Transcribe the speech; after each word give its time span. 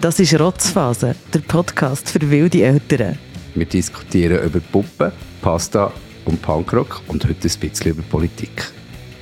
Das 0.00 0.20
ist 0.20 0.38
Rotzphase, 0.38 1.16
der 1.34 1.40
Podcast 1.40 2.08
für 2.08 2.30
wilde 2.30 2.62
Eltern. 2.62 3.18
Wir 3.56 3.66
diskutieren 3.66 4.44
über 4.44 4.60
Puppen, 4.60 5.10
Pasta 5.42 5.92
und 6.24 6.40
Punkrock 6.40 7.02
und 7.08 7.24
heute 7.24 7.48
ein 7.48 7.60
bisschen 7.60 7.90
über 7.90 8.02
Politik. 8.02 8.70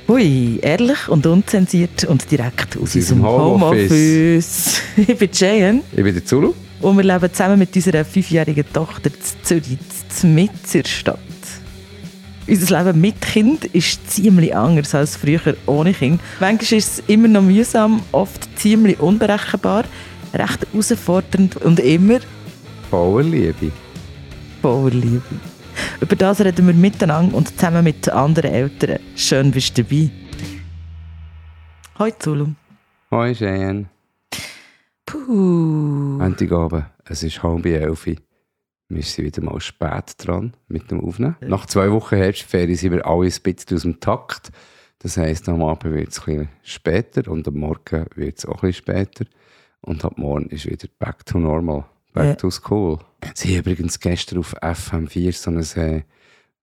Hui, 0.07 0.59
ehrlich 0.61 1.09
und 1.09 1.25
unzensiert 1.25 2.03
und 2.03 2.29
direkt 2.29 2.77
aus, 2.77 2.89
Aus 2.89 2.95
unserem 2.95 3.25
Homeoffice. 3.25 4.81
ich 4.97 5.17
bin 5.17 5.29
Jayen 5.33 5.81
Ich 5.91 6.03
bin 6.03 6.13
der 6.13 6.23
Zulu. 6.23 6.53
und 6.81 6.97
wir 6.97 7.03
leben 7.03 7.33
zusammen 7.33 7.57
mit 7.57 7.75
unserer 7.75 8.05
fünfjährigen 8.05 8.65
Tochter 8.71 9.09
in 9.09 9.43
Zürich, 9.43 9.79
in 10.21 10.49
der 10.73 10.87
Stadt. 10.87 11.19
Unser 12.47 12.83
Leben 12.83 13.01
mit 13.01 13.19
Kind 13.19 13.65
ist 13.65 14.09
ziemlich 14.09 14.55
anders 14.55 14.95
als 14.95 15.17
früher 15.17 15.57
ohne 15.65 15.91
Kind. 15.93 16.21
Manchmal 16.39 16.77
ist 16.77 16.99
es 16.99 17.03
immer 17.07 17.27
noch 17.27 17.41
mühsam, 17.41 18.01
oft 18.13 18.47
ziemlich 18.57 18.99
unberechenbar, 18.99 19.83
recht 20.37 20.67
herausfordernd 20.71 21.57
und 21.57 21.79
immer 21.79 22.19
Bauerliebe. 22.91 23.71
voller 24.61 24.95
Liebe. 24.95 25.21
Über 26.01 26.15
das 26.15 26.41
reden 26.41 26.67
wir 26.67 26.73
miteinander 26.73 27.35
und 27.35 27.49
zusammen 27.49 27.83
mit 27.83 28.09
anderen 28.09 28.51
Eltern. 28.51 28.99
Schön, 29.15 29.51
bist 29.51 29.77
du 29.77 29.83
dabei. 29.83 30.09
Hoi 31.99 32.11
Zulu. 32.19 32.47
Hoi 33.11 33.33
Cheyenne. 33.33 33.85
Puh. 35.05 36.17
Montagabend, 36.19 36.85
es 37.05 37.23
ist 37.23 37.41
halb 37.43 37.65
elf. 37.65 38.05
Wir 38.89 39.03
sind 39.03 39.25
wieder 39.25 39.41
mal 39.43 39.59
spät 39.59 40.13
dran 40.17 40.53
mit 40.67 40.89
dem 40.91 41.01
Aufnehmen. 41.01 41.35
Nach 41.41 41.65
zwei 41.65 41.91
Wochen 41.91 42.15
Herbstferien 42.15 42.75
sind 42.75 42.93
wir 42.93 43.05
alle 43.05 43.25
ein 43.25 43.41
bisschen 43.43 43.75
aus 43.75 43.81
dem 43.83 43.99
Takt. 43.99 44.51
Das 44.99 45.17
heisst, 45.17 45.47
am 45.49 45.61
Abend 45.61 45.93
wird 45.93 46.09
es 46.09 46.19
ein 46.19 46.25
bisschen 46.25 46.49
später 46.63 47.29
und 47.31 47.47
am 47.47 47.55
Morgen 47.55 48.05
wird 48.15 48.39
es 48.39 48.45
auch 48.45 48.63
ein 48.63 48.69
bisschen 48.69 48.85
später. 48.85 49.25
Und 49.87 50.03
ab 50.03 50.17
morgen 50.17 50.47
ist 50.49 50.65
wieder 50.65 50.89
back 50.99 51.25
to 51.25 51.39
normal, 51.39 51.85
back 52.13 52.25
Ja. 52.25 52.35
to 52.35 52.51
school. 52.51 52.99
Sie 53.33 53.57
haben 53.57 53.59
übrigens 53.71 53.99
gestern 53.99 54.39
auf 54.39 54.53
FM4 54.61 55.31
so 55.33 55.49
ein 55.49 55.59
äh, 55.81 56.01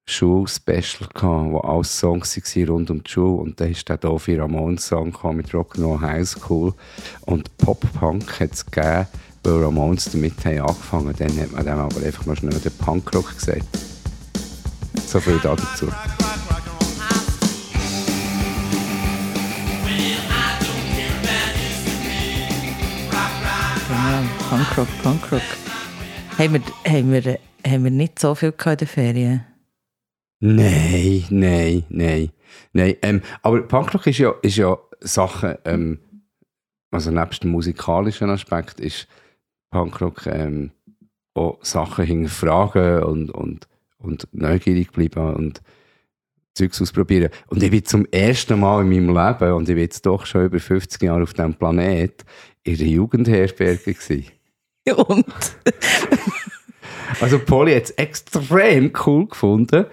Schul-Special 0.07 1.09
gehabt, 1.15 1.51
wo 1.51 1.59
alles 1.61 1.99
Songs 1.99 2.37
waren 2.37 2.69
rund 2.69 2.91
um 2.91 3.03
die 3.03 3.11
Schule. 3.11 3.41
Und 3.41 3.59
da 3.59 3.65
ist 3.65 3.89
der 3.89 3.97
Dovi 3.97 4.37
Ramones-Song 4.37 5.17
mit 5.35 5.49
Rock'n'Roll 5.53 6.01
High 6.03 6.29
School. 6.29 6.75
Und 7.23 7.57
Pop-Punk 7.57 8.41
hat 8.41 8.53
es 8.53 8.67
gegeben, 8.67 9.07
weil 9.43 9.65
Ramones 9.65 10.11
damit 10.13 10.45
haben 10.45 10.61
angefangen 10.61 11.15
Dann 11.17 11.41
hat 11.41 11.53
man 11.53 11.65
dem 11.65 11.79
aber 11.79 11.97
einfach 12.05 12.27
mal 12.27 12.37
schnell 12.37 12.61
den 12.61 12.73
Punkrock 12.73 13.35
gesagt. 13.35 13.65
So 15.07 15.19
viel 15.19 15.39
dazu. 15.43 15.89
Punkrock, 24.75 25.03
Punkrock. 25.05 25.43
Haben 26.37 26.55
wir, 26.55 26.93
haben, 26.93 27.13
wir, 27.13 27.39
haben 27.65 27.85
wir 27.85 27.91
nicht 27.93 28.19
so 28.19 28.35
viel 28.35 28.53
in 28.53 28.77
den 28.77 28.89
Ferien? 28.89 29.45
Nein, 30.41 31.25
nein, 31.31 31.85
nein. 31.91 32.31
nein 32.73 32.97
ähm, 33.03 33.23
aber 33.43 33.63
Punkrock 33.63 34.09
ist 34.09 34.19
ja, 34.19 34.35
ist 34.43 34.57
ja 34.57 34.77
Sachen, 34.99 35.55
ähm, 35.65 36.01
also 36.91 37.13
nebst 37.13 37.45
dem 37.45 37.53
musikalischen 37.53 38.31
Aspekt 38.31 38.81
ist 38.81 39.07
Punkrock 39.71 40.27
ähm, 40.27 40.73
auch 41.35 41.65
Sachen 41.65 42.05
hinterfragen 42.05 43.05
und, 43.05 43.31
und, 43.31 43.69
und 43.99 44.27
neugierig 44.33 44.91
bleiben 44.91 45.35
und 45.35 45.63
Zeugs 46.55 46.83
ausprobieren. 46.83 47.31
Und 47.47 47.63
ich 47.63 47.71
bin 47.71 47.85
zum 47.85 48.07
ersten 48.07 48.59
Mal 48.59 48.83
in 48.83 48.89
meinem 48.89 49.15
Leben, 49.15 49.53
und 49.53 49.69
ich 49.69 49.75
bin 49.77 49.85
jetzt 49.85 50.05
doch 50.05 50.27
schon 50.27 50.47
über 50.47 50.59
50 50.59 51.01
Jahre 51.01 51.23
auf 51.23 51.33
diesem 51.33 51.55
Planet, 51.55 52.25
in 52.65 52.77
der 52.77 52.89
Jugendherberge 52.89 53.95
gewesen. 53.95 54.35
Und? 55.09 55.27
Also 57.21 57.39
Polly 57.39 57.75
hat 57.75 57.85
es 57.85 57.91
extrem 57.93 58.93
cool 59.07 59.27
gefunden. 59.27 59.87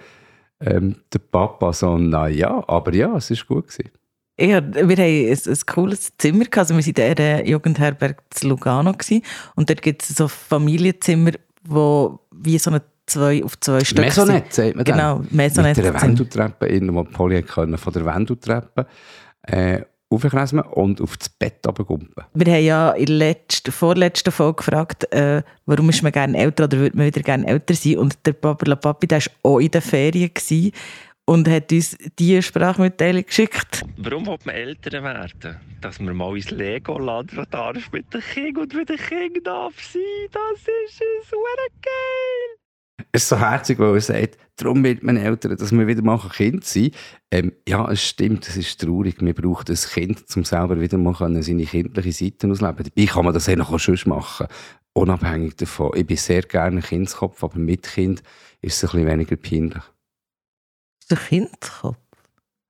Ähm, 0.60 0.96
der 1.12 1.18
Papa 1.18 1.72
so, 1.72 1.98
na 1.98 2.28
ja, 2.28 2.62
aber 2.68 2.94
ja, 2.94 3.16
es 3.16 3.30
ist 3.30 3.46
gut 3.46 3.68
gewesen. 3.68 3.90
Ja, 4.38 4.62
wir 4.74 4.82
haben 4.82 4.90
ein, 4.90 5.38
ein 5.46 5.58
cooles 5.66 6.12
Zimmer 6.18 6.44
gehabt. 6.44 6.58
Also 6.58 6.76
wir 6.76 6.84
waren 6.84 7.08
in 7.10 7.14
der 7.16 7.48
Jugendherberge 7.48 8.22
zu 8.30 8.48
Lugano 8.48 8.92
gewesen. 8.92 9.22
und 9.56 9.68
dort 9.68 9.82
gibt 9.82 10.02
es 10.02 10.16
so 10.16 10.28
Familienzimmer, 10.28 11.32
wo 11.64 12.20
wie 12.30 12.58
so 12.58 12.70
eine 12.70 12.82
zwei 13.06 13.44
auf 13.44 13.58
zwei 13.60 13.84
Stück 13.84 14.04
Maisonette, 14.04 14.46
sagt 14.50 14.76
man. 14.76 14.84
Genau, 14.84 15.22
Maisonette. 15.30 15.82
Mit 15.82 15.90
einer 15.94 16.02
Wendeltreppe, 16.02 16.66
innen, 16.66 16.94
wo 16.94 17.04
Polly 17.04 17.42
von 17.42 17.72
der 17.92 18.06
Wendeltreppe 18.06 18.86
äh, 19.42 19.82
aufkreisen 20.12 20.60
und 20.60 21.00
auf 21.00 21.16
das 21.16 21.28
Bett 21.28 21.66
runtergumpen. 21.66 22.24
Wir 22.34 22.52
haben 22.52 22.64
ja 22.64 22.90
in 22.92 23.06
der 23.06 23.16
letzten, 23.16 23.72
vorletzten 23.72 24.32
Folge 24.32 24.56
gefragt, 24.56 25.12
äh, 25.12 25.42
warum 25.66 25.88
ist 25.90 26.02
man 26.02 26.12
gerne 26.12 26.38
älter 26.38 26.64
oder 26.64 26.78
würde 26.78 26.96
man 26.96 27.06
wieder 27.06 27.22
gerne 27.22 27.46
älter 27.46 27.74
sein. 27.74 27.98
Und 27.98 28.18
der 28.26 28.32
Papa 28.34 28.66
La 28.66 28.76
Papi, 28.76 29.06
der 29.06 29.20
war 29.20 29.52
auch 29.52 29.58
in 29.58 29.70
den 29.70 29.82
Ferien 29.82 30.30
gewesen 30.32 30.72
und 31.24 31.48
hat 31.48 31.72
uns 31.72 31.96
diese 32.18 32.42
Sprachmitteilung 32.42 33.24
geschickt. 33.24 33.84
Warum 33.96 34.26
will 34.26 34.38
man 34.44 34.54
Eltern 34.54 35.04
werden? 35.04 35.60
Dass 35.80 36.00
man 36.00 36.16
mal 36.16 36.36
ins 36.36 36.50
Legoland 36.50 37.32
darf 37.50 37.92
mit 37.92 38.12
den 38.12 38.20
Kindern 38.20 38.64
und 38.64 38.74
mit 38.74 38.88
den 38.88 38.98
Kindern 38.98 39.44
darf 39.44 39.74
sein. 39.82 40.02
Das 40.30 40.60
ist 40.60 41.00
es, 41.00 41.30
geil! 41.80 42.61
Es 43.10 43.24
ist 43.24 43.28
so 43.28 43.38
herzig, 43.38 43.78
weil 43.78 43.94
er 43.94 44.00
sagt, 44.00 44.38
darum 44.56 44.84
wird 44.84 45.02
man 45.02 45.16
Eltern, 45.16 45.56
dass 45.56 45.72
wir 45.72 45.86
wieder 45.86 46.02
mal 46.02 46.18
ein 46.20 46.28
Kind 46.28 46.64
sein 46.64 46.90
ähm, 47.30 47.52
Ja, 47.68 47.90
es 47.90 48.02
stimmt, 48.02 48.48
es 48.48 48.56
ist 48.56 48.80
traurig. 48.80 49.20
Man 49.20 49.34
braucht 49.34 49.70
ein 49.70 49.76
Kind, 49.76 50.24
um 50.36 50.44
selber 50.44 50.80
wieder 50.80 50.98
mal 50.98 51.14
seine 51.42 51.64
kindliche 51.64 52.12
Seite 52.12 52.50
ausleben 52.50 52.84
Dabei 52.84 53.06
kann 53.06 53.24
man 53.24 53.34
das 53.34 53.48
eigentlich 53.48 53.68
auch 53.68 53.78
schon 53.78 53.98
machen, 54.06 54.46
unabhängig 54.92 55.56
davon. 55.56 55.92
Ich 55.94 56.06
bin 56.06 56.16
sehr 56.16 56.42
gerne 56.42 56.76
ein 56.76 56.82
Kindskopf, 56.82 57.42
aber 57.42 57.58
mit 57.58 57.82
Kind 57.84 58.22
ist 58.60 58.82
es 58.82 58.84
ein 58.84 59.04
bisschen 59.04 59.06
weniger 59.06 59.36
peinlich. 59.36 59.82
Ist 61.02 61.12
ein 61.12 61.18
Kindskopf? 61.18 61.98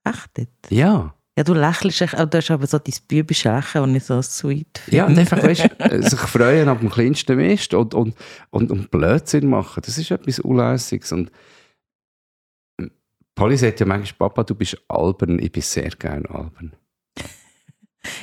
Echt 0.04 0.38
jetzt? 0.38 0.70
Ja. 0.70 1.14
Ja, 1.36 1.44
du 1.44 1.54
lächelst, 1.54 2.02
echt, 2.02 2.14
oh, 2.18 2.26
du 2.26 2.38
hast 2.38 2.50
aber 2.50 2.66
so 2.66 2.78
dein 2.78 2.94
bübische 3.08 3.54
Lächeln, 3.54 3.94
das 3.94 4.02
ich 4.02 4.06
so 4.06 4.20
sweet 4.20 4.78
finde. 4.78 4.96
Ja, 4.96 5.06
und 5.06 5.18
einfach, 5.18 5.42
weißt, 5.42 5.70
äh, 5.78 6.02
sich 6.02 6.20
freuen 6.20 6.68
ab 6.68 6.80
dem 6.80 6.90
kleinsten 6.90 7.36
Mist 7.36 7.72
und, 7.72 7.94
und, 7.94 8.14
und, 8.50 8.70
und 8.70 8.90
Blödsinn 8.90 9.48
machen, 9.48 9.82
das 9.84 9.96
ist 9.96 10.10
etwas 10.10 10.40
Unlässiges. 10.40 11.10
Und 11.12 11.32
ähm, 12.78 12.90
Polly 13.34 13.56
sagt 13.56 13.80
ja 13.80 13.86
manchmal, 13.86 14.28
Papa, 14.28 14.44
du 14.44 14.54
bist 14.54 14.76
albern, 14.88 15.38
ich 15.38 15.50
bin 15.50 15.62
sehr 15.62 15.90
gerne 15.90 16.28
albern. 16.30 16.72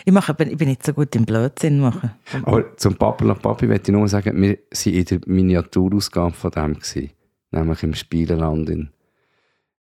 Ich, 0.03 0.11
mache, 0.11 0.35
ich 0.37 0.57
bin 0.57 0.67
nicht 0.67 0.85
so 0.85 0.91
gut 0.91 1.15
im 1.15 1.25
Blödsinn 1.25 1.79
machen. 1.79 2.11
Aber 2.43 2.75
zum 2.75 2.95
Papa 2.95 3.23
und 3.23 3.41
Papi 3.41 3.65
möchte 3.65 3.91
ich 3.91 3.97
nur 3.97 4.09
sagen, 4.09 4.41
wir 4.41 4.57
waren 4.57 4.93
in 4.93 5.05
der 5.05 5.19
Miniaturausgabe 5.25 6.33
von 6.33 6.51
dem, 6.51 6.73
gewesen, 6.73 7.11
nämlich 7.51 7.83
im 7.83 7.95
Spieleland 7.95 8.69
in, 8.69 8.89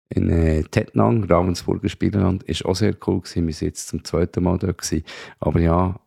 in 0.09 0.29
äh, 0.29 0.63
Tettnang, 0.63 1.23
Ravensburger 1.23 1.90
Spieleland. 1.90 2.44
Ist 2.44 2.66
auch 2.66 2.75
sehr 2.75 2.95
cool 3.06 3.22
gewesen, 3.22 3.47
wir 3.47 3.53
sind 3.53 3.68
jetzt 3.69 3.88
zum 3.88 4.03
zweiten 4.03 4.44
Mal 4.44 4.57
dort 4.57 4.81
gewesen. 4.81 5.03
Aber 5.40 5.59
ja, 5.59 6.00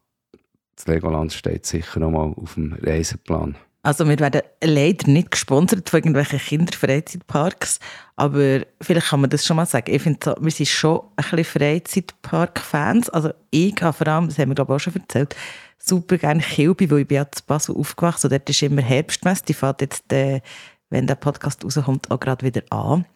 das 0.77 0.87
Legoland 0.87 1.33
steht 1.33 1.67
sicher 1.67 2.01
noch 2.01 2.11
mal 2.11 2.33
auf 2.37 2.55
dem 2.55 2.73
Reiseplan. 2.73 3.57
Also 3.83 4.07
wir 4.07 4.19
werden 4.19 4.43
leider 4.63 5.11
nicht 5.11 5.31
gesponsert 5.31 5.89
von 5.89 5.99
irgendwelchen 5.99 6.39
Kinderfreizeitparks, 6.39 7.81
aber 8.15 8.61
vielleicht 8.81 9.09
kann 9.09 9.23
man 9.23 9.31
das 9.31 9.47
schon 9.47 9.57
mal 9.57 9.65
sagen. 9.65 9.95
Ich 9.95 10.03
finde, 10.03 10.21
so, 10.23 10.35
wir 10.39 10.51
sind 10.51 10.69
schon 10.69 11.01
ein 11.17 11.25
bisschen 11.31 11.45
Freizeitpark-Fans. 11.45 13.09
Also 13.09 13.31
ich 13.51 13.75
habe 13.81 13.95
vor 13.95 14.07
allem, 14.07 14.29
das 14.29 14.39
haben 14.39 14.51
wir 14.51 14.55
glaube 14.55 14.75
ich 14.75 14.77
auch 14.77 14.81
schon 14.81 14.97
erzählt, 14.97 15.35
super 15.79 16.19
gerne 16.19 16.43
Kilby, 16.43 16.91
weil 16.91 17.01
ich 17.01 17.09
bin 17.09 17.17
ja 17.17 17.31
zu 17.31 17.43
Basel 17.47 17.75
aufgewachsen 17.75 18.27
und 18.27 18.33
dort 18.33 18.51
ist 18.51 18.63
immer 18.63 18.83
Herbstmesse. 18.83 19.45
Die 19.47 19.55
fährt 19.55 19.81
jetzt, 19.81 20.13
äh, 20.13 20.43
wenn 20.91 21.07
der 21.07 21.15
Podcast 21.15 21.65
rauskommt, 21.65 22.11
auch 22.11 22.21
gerade 22.21 22.45
wieder 22.45 22.63
an. 22.69 23.07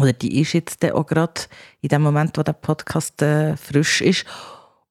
Oder 0.00 0.12
die 0.12 0.40
ist 0.40 0.54
jetzt 0.54 0.82
dann 0.82 0.92
auch 0.92 1.06
gerade 1.06 1.42
in 1.80 1.88
dem 1.88 2.02
Moment, 2.02 2.38
wo 2.38 2.42
der 2.42 2.54
Podcast 2.54 3.20
äh, 3.22 3.56
frisch 3.56 4.00
ist. 4.00 4.24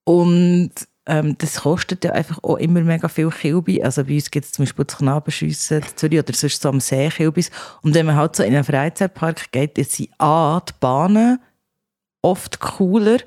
Und 0.04 0.72
ähm, 1.08 1.36
das 1.40 1.62
kostet 1.62 2.04
ja 2.04 2.12
einfach 2.12 2.44
auch 2.44 2.58
immer 2.58 2.82
mega 2.82 3.08
viel 3.08 3.30
Kilby. 3.30 3.82
Also 3.82 4.04
bei 4.04 4.16
uns 4.16 4.30
gibt 4.30 4.46
es 4.46 4.52
zum 4.52 4.64
Beispiel 4.66 4.86
das 4.86 4.98
Knabenschiessen 4.98 5.80
in 5.80 5.98
Zürich 5.98 6.20
oder 6.20 6.34
sonst 6.34 6.62
so 6.62 6.70
am 6.70 6.80
See 6.80 7.10
Kilbis. 7.10 7.50
Und 7.82 7.96
wenn 7.96 8.06
man 8.06 8.16
halt 8.16 8.36
so 8.36 8.44
in 8.44 8.54
einen 8.54 8.64
Freizeitpark 8.64 9.52
geht, 9.52 9.78
ist 9.78 9.94
sie 9.94 10.12
A, 10.20 10.60
die 10.60 10.74
Bahnen 10.80 11.40
oft 12.22 12.60
cooler 12.60 13.18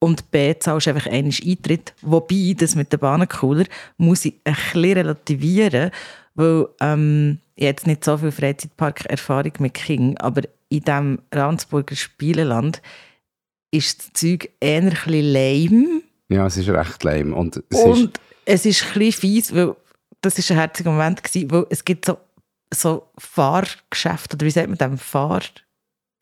und 0.00 0.30
B, 0.30 0.54
zahlst 0.58 0.86
du 0.86 0.90
einfach 0.90 1.10
einen 1.10 1.32
Eintritt. 1.32 1.94
Wobei, 2.02 2.54
das 2.58 2.74
mit 2.74 2.92
den 2.92 3.00
Bahnen 3.00 3.26
cooler, 3.26 3.64
muss 3.96 4.26
ich 4.26 4.34
ein 4.44 4.54
bisschen 4.54 4.92
relativieren, 4.92 5.90
weil 6.34 6.68
ähm, 6.80 7.38
ich 7.56 7.64
jetzt 7.64 7.86
nicht 7.86 8.04
so 8.04 8.18
viel 8.18 8.32
Freizeitpark-Erfahrung 8.32 9.52
mit 9.60 9.74
King, 9.74 10.18
aber 10.18 10.42
in 10.68 10.80
diesem 10.80 11.18
Ravensburger 11.32 11.96
Spieleland 11.96 12.82
ist 13.70 13.98
das 13.98 14.12
Zeug 14.12 14.50
eher 14.60 14.82
ein 14.82 14.90
bisschen 14.90 15.32
lame. 15.32 16.02
Ja, 16.28 16.46
es 16.46 16.56
ist 16.56 16.68
recht 16.68 17.02
lame. 17.04 17.34
Und 17.34 17.56
es 17.56 17.78
ist, 17.78 17.84
Und 17.84 18.20
es 18.44 18.66
ist 18.66 18.82
ein 18.82 18.98
bisschen 18.98 19.20
fies, 19.20 19.54
weil 19.54 19.76
das 20.20 20.38
war 20.38 20.56
ein 20.56 20.60
herziger 20.60 20.90
Moment, 20.90 21.22
gewesen, 21.22 21.50
weil 21.50 21.66
es 21.70 21.84
gibt 21.84 22.06
so, 22.06 22.18
so 22.72 23.08
Fahrgeschäfte, 23.18 24.36
oder 24.36 24.46
wie 24.46 24.50
sagt 24.50 24.68
man 24.68 24.78
das, 24.78 25.00
Fahrgeschäfte, 25.02 25.62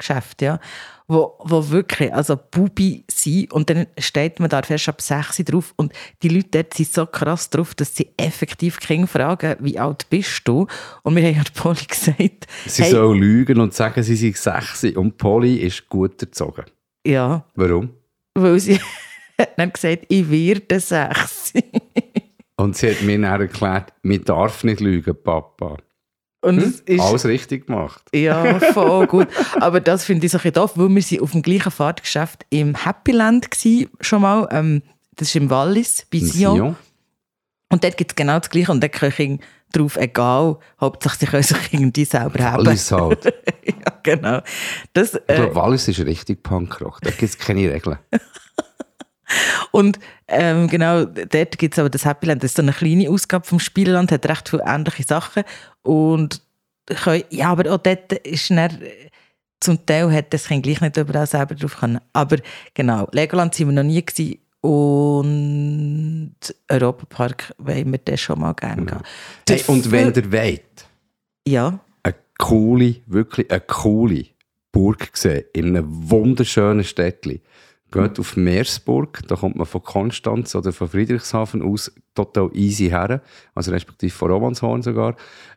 Geschäfte, 0.03 0.45
ja, 0.45 0.61
wo, 1.09 1.39
wo 1.45 1.69
wirklich, 1.71 2.13
also 2.13 2.37
Bubi 2.37 3.05
sind 3.11 3.53
und 3.53 3.69
dann 3.71 3.87
steht 3.99 4.41
man 4.41 4.49
da 4.49 4.63
fest 4.63 4.89
ab 4.89 5.01
6 5.01 5.39
drauf 5.45 5.73
und 5.77 5.93
die 6.23 6.29
Leute 6.29 6.49
dort 6.51 6.75
sind 6.75 6.93
so 6.93 7.07
krass 7.07 7.51
drauf, 7.51 7.75
dass 7.75 7.95
sie 7.97 8.11
effektiv 8.17 8.81
Kinder 8.81 9.07
fragen, 9.07 9.57
wie 9.61 9.79
alt 9.79 10.09
bist 10.11 10.43
du? 10.47 10.67
Und 11.03 11.17
wir 11.17 11.23
haben 11.25 11.37
ja 11.37 11.43
Polly 11.55 11.85
gesagt, 11.87 12.47
Sie 12.67 12.83
hey, 12.83 12.91
sollen 12.91 13.19
lügen 13.19 13.61
und 13.61 13.75
sagen, 13.75 14.03
sie 14.03 14.17
sind 14.17 14.37
sexy 14.37 14.97
und 14.97 15.17
Polly 15.19 15.57
ist 15.57 15.89
gut 15.89 16.21
erzogen. 16.23 16.65
ja, 17.07 17.45
Warum? 17.55 17.91
weil 18.35 18.59
sie 18.61 18.79
hat 19.39 19.51
dann 19.59 19.73
gesagt, 19.73 20.07
ich 20.09 20.31
werde 20.31 20.81
6. 20.81 21.53
Und 22.57 22.77
sie 22.77 22.91
hat 22.91 23.03
mir 23.03 23.19
dann 23.21 23.41
erklärt, 23.41 23.93
man 24.03 24.25
darf 24.25 24.65
nicht 24.65 24.81
lügen, 24.81 25.15
Papa. 25.23 25.77
Und 26.43 26.59
es 26.59 26.81
ist... 26.81 27.01
Alles 27.01 27.25
richtig 27.25 27.67
gemacht. 27.67 28.03
Ja, 28.15 28.59
voll 28.59 29.07
gut. 29.09 29.29
Aber 29.61 29.81
das 29.81 30.05
finde 30.05 30.27
ich 30.27 30.33
so 30.33 30.39
ein 30.39 30.43
bisschen 30.43 30.55
doof, 30.55 30.73
weil 30.75 30.89
wir 30.89 31.03
sind 31.03 31.23
auf 31.23 31.33
dem 31.33 31.43
gleichen 31.43 31.71
Fahrtgeschäft 31.71 32.45
im 32.51 32.75
Happy 32.75 33.13
Land 33.13 33.51
gsi 33.51 33.89
schon 34.01 34.23
mal. 34.23 34.49
Ähm, 34.51 34.83
das 35.17 35.29
ist 35.29 35.37
im 35.37 35.51
Wallis, 35.51 36.07
bei 36.11 36.19
Sion. 36.19 36.57
Sion. 36.57 36.77
Und 37.71 37.85
dort 37.85 37.97
gibt 37.97 38.13
es 38.13 38.17
genau 38.17 38.39
das 38.39 38.51
Gleiche. 38.51 38.73
Und 38.73 38.83
dort 38.83 38.93
können 38.93 39.13
Kinder 39.13 39.45
drauf, 39.73 39.97
egal, 39.97 40.59
Hauptsache 40.81 41.17
sie 41.19 41.27
können 41.27 41.43
sich 41.43 41.57
irgendwie 41.73 42.05
selber 42.05 42.45
haben. 42.45 42.67
Wallis 42.67 42.93
halt. 42.93 43.25
ja, 43.65 43.99
genau. 44.03 44.41
Das, 44.93 45.15
Ich 45.15 45.21
äh, 45.27 45.37
glaube, 45.37 45.55
Wallis 45.55 45.89
ist 45.89 46.01
richtig 46.01 46.43
Punkrock. 46.43 47.01
Da 47.01 47.11
gibt 47.11 47.23
es 47.23 47.39
keine 47.39 47.73
Regeln. 47.73 47.99
und 49.71 49.99
ähm, 50.29 50.69
genau, 50.69 51.05
dort 51.05 51.59
gibt 51.59 51.75
es 51.75 51.79
aber 51.79 51.91
das 51.91 52.05
Happy 52.05 52.27
Land. 52.27 52.43
Das 52.43 52.53
ist 52.53 52.57
so 52.57 52.63
eine 52.63 52.73
kleine 52.73 53.11
Ausgabe 53.11 53.47
vom 53.47 53.61
Spielland, 53.61 54.13
hat 54.13 54.27
recht 54.27 54.49
viele 54.49 54.65
ähnliche 54.67 55.03
Sachen. 55.05 55.45
Und 55.83 56.43
können, 56.87 57.25
ja, 57.31 57.49
aber 57.49 57.73
auch 57.73 57.79
dort 57.79 58.13
ist 58.13 58.51
dann, 58.51 58.79
zum 59.61 59.85
Teil 59.87 60.13
hat 60.13 60.33
das 60.33 60.47
Kind 60.47 60.65
gleich 60.65 60.81
nicht 60.81 60.97
überall 60.97 61.27
selber 61.27 61.55
drauf 61.55 61.77
können. 61.79 62.01
Aber 62.13 62.37
genau, 62.75 63.09
Legoland 63.13 63.55
sind 63.55 63.69
wir 63.69 63.75
noch 63.75 63.83
nie 63.83 64.05
gewesen 64.05 64.39
und 64.61 66.37
Europapark 66.69 67.53
wollen 67.59 67.91
wir 67.93 67.99
dann 67.99 68.17
schon 68.17 68.41
mal 68.41 68.55
gerne 68.55 68.87
gehen. 68.87 68.99
Hey, 69.49 69.65
und 69.67 69.91
wenn 69.91 70.15
ihr 70.15 70.33
wollt, 70.33 70.87
Ja, 71.47 71.81
eine 72.03 72.15
coole, 72.39 72.97
wirklich 73.07 73.51
eine 73.51 73.61
coole 73.61 74.27
Burg 74.71 75.11
sehen, 75.15 75.45
in 75.53 75.77
einem 75.77 75.87
wunderschönen 75.89 76.85
Städtchen, 76.85 77.41
geht 77.93 78.19
auf 78.19 78.37
Meersburg, 78.37 79.21
da 79.29 79.37
kommt 79.37 79.57
man 79.57 79.67
von 79.67 79.83
Konstanz 79.83 80.55
oder 80.55 80.73
von 80.73 80.89
Friedrichshafen 80.89 81.63
aus 81.63 81.93
total 82.15 82.51
easy 82.55 82.89
her, 82.89 83.23
also 83.55 83.71
respektive 83.71 84.13
von 84.13 84.31
Romanshorn 84.31 84.83
sogar. 84.83 85.17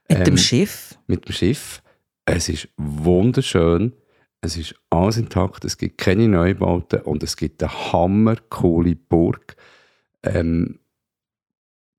mit 0.09 0.19
dem 0.27 0.33
Ähm, 0.33 0.37
Schiff. 0.37 0.97
mit 1.07 1.27
dem 1.27 1.31
Schiff. 1.33 1.81
Es 2.25 2.49
ist 2.49 2.67
wunderschön. 2.77 3.93
Es 4.41 4.57
ist 4.57 4.75
alles 4.91 5.17
intakt. 5.17 5.65
Es 5.65 5.77
gibt 5.77 5.97
keine 5.97 6.27
Neubauten 6.27 7.01
und 7.01 7.23
es 7.23 7.35
gibt 7.37 7.63
eine 7.63 7.91
hammercoole 7.91 8.95
Burg, 8.95 9.55
ähm, 10.23 10.79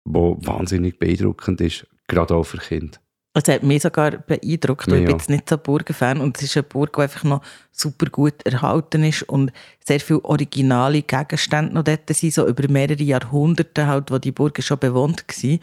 wo 0.05 0.37
wahnsinnig 0.41 0.99
beeindruckend 0.99 1.61
ist, 1.61 1.87
gerade 2.07 2.35
auch 2.37 2.45
für 2.45 2.59
Kinder. 2.59 2.99
Es 3.39 3.53
hat 3.53 3.63
mich 3.63 3.83
sogar 3.83 4.13
beeindruckt, 4.13 4.91
weil 4.91 4.95
ich 4.97 5.01
Ja. 5.03 5.07
bin 5.09 5.17
jetzt 5.19 5.29
nicht 5.29 5.49
so 5.49 5.57
ein 5.57 5.63
Burgenfan 5.63 6.21
und 6.23 6.39
es 6.39 6.45
ist 6.45 6.57
eine 6.57 6.63
Burg, 6.63 6.95
die 6.97 7.03
einfach 7.03 7.23
noch 7.25 7.43
super 7.71 8.07
gut 8.07 8.35
erhalten 8.47 9.05
ist 9.05 9.25
und 9.25 9.53
sehr 9.85 10.01
viele 10.01 10.25
originale 10.25 11.03
Gegenstände 11.03 11.75
noch 11.75 11.85
dort 11.85 12.09
sind, 12.09 12.33
so 12.33 12.47
über 12.49 12.67
mehrere 12.71 13.03
Jahrhunderte 13.03 13.87
halt, 13.87 14.11
wo 14.11 14.17
die 14.17 14.33
Burg 14.33 14.63
schon 14.63 14.79
bewohnt 14.79 15.25
war. 15.29 15.59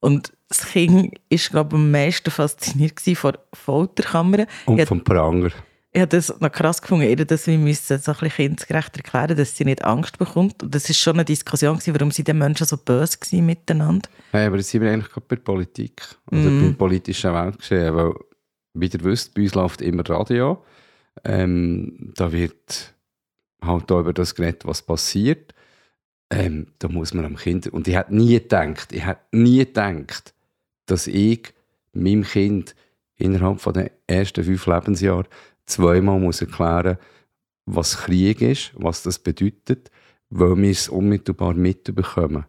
Und 0.00 0.32
das 0.48 0.66
Kind 0.66 1.14
ist, 1.30 1.50
glaube 1.50 1.76
ich, 1.76 1.80
am 1.82 1.90
meisten 1.90 2.30
fasziniert 2.30 3.00
von 3.14 3.38
Folterkammern. 3.54 4.46
Und 4.66 4.78
Ich, 4.80 4.86
vom 4.86 5.02
Pranger. 5.02 5.48
Ich 5.94 6.00
habe 6.00 6.08
das 6.08 6.34
noch 6.40 6.50
krass 6.50 6.82
gefunden, 6.82 7.08
ihr, 7.08 7.16
dass 7.24 7.46
wir 7.46 7.56
müssen 7.56 7.98
so 7.98 8.10
ein 8.12 8.18
bisschen 8.18 8.30
kindgerecht 8.56 8.96
erklären, 8.96 9.36
dass 9.36 9.56
sie 9.56 9.64
nicht 9.64 9.84
Angst 9.84 10.18
bekommt. 10.18 10.62
Und 10.62 10.74
das 10.74 10.90
ist 10.90 10.98
schon 10.98 11.14
eine 11.14 11.24
Diskussion 11.24 11.76
gewesen, 11.78 11.94
warum 11.94 12.10
sind 12.10 12.26
die 12.28 12.32
Menschen 12.34 12.66
so 12.66 12.76
böse 12.76 13.16
gewesen 13.16 13.46
miteinander. 13.46 14.08
Hey, 14.32 14.46
aber 14.46 14.56
jetzt 14.56 14.70
sind 14.70 14.82
wir 14.82 14.90
eigentlich 14.90 15.10
gerade 15.12 15.26
bei 15.28 15.36
der 15.36 15.42
Politik 15.42 16.02
oder 16.30 16.40
Mhm. 16.40 16.60
beim 16.62 16.74
politischen 16.76 17.32
Weltgeschehen, 17.32 17.94
weil, 17.94 18.12
wie 18.74 18.86
ihr 18.88 19.04
wisst, 19.04 19.34
bei 19.34 19.42
uns 19.42 19.54
läuft 19.54 19.80
immer 19.82 20.02
Radio. 20.10 20.64
Ähm, 21.24 22.12
da 22.16 22.32
wird 22.32 22.92
halt 23.62 23.90
auch 23.92 24.00
über 24.00 24.12
das 24.12 24.34
geredet, 24.34 24.66
was 24.66 24.82
passiert. 24.82 25.54
Ähm, 26.30 26.66
da 26.80 26.88
muss 26.88 27.14
man 27.14 27.24
am 27.24 27.36
Kind, 27.36 27.68
und 27.68 27.86
ich 27.86 27.94
hätte 27.96 28.14
nie 28.14 28.32
gedacht, 28.34 28.92
ich 28.92 29.06
hätte 29.06 29.20
nie 29.30 29.58
gedacht, 29.58 30.34
dass 30.86 31.06
ich 31.06 31.54
meinem 31.92 32.24
Kind 32.24 32.74
innerhalb 33.16 33.60
von 33.60 33.74
den 33.74 33.90
ersten 34.08 34.42
fünf 34.42 34.66
Lebensjahren 34.66 35.26
zweimal 35.66 36.18
muss 36.18 36.40
erklären 36.40 36.98
was 37.66 37.96
Krieg 37.96 38.42
ist, 38.42 38.72
was 38.74 39.02
das 39.02 39.18
bedeutet, 39.18 39.90
weil 40.30 40.56
wir 40.56 40.70
es 40.70 40.88
unmittelbar 40.88 41.54
mitbekommen 41.54 42.44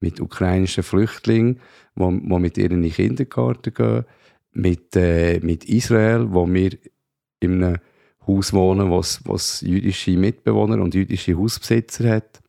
mit 0.00 0.20
ukrainischen 0.20 0.82
Flüchtlingen, 0.82 1.60
die, 1.94 2.04
mit 2.04 2.58
ihren 2.58 2.78
in 2.78 2.82
den 2.82 2.92
Kindergarten 2.92 3.72
gehen, 3.72 4.04
mit, 4.52 4.96
äh, 4.96 5.38
mit 5.40 5.64
Israel, 5.66 6.26
wo 6.32 6.52
wir 6.52 6.76
in 7.38 7.62
einem 7.62 7.78
Haus 8.26 8.52
wohnen, 8.52 8.90
was, 8.90 9.20
was 9.24 9.60
jüdische 9.60 10.16
Mitbewohner 10.16 10.82
und 10.82 10.94
jüdische 10.94 11.36
Hausbesitzer 11.36 12.10
hat. 12.10 12.42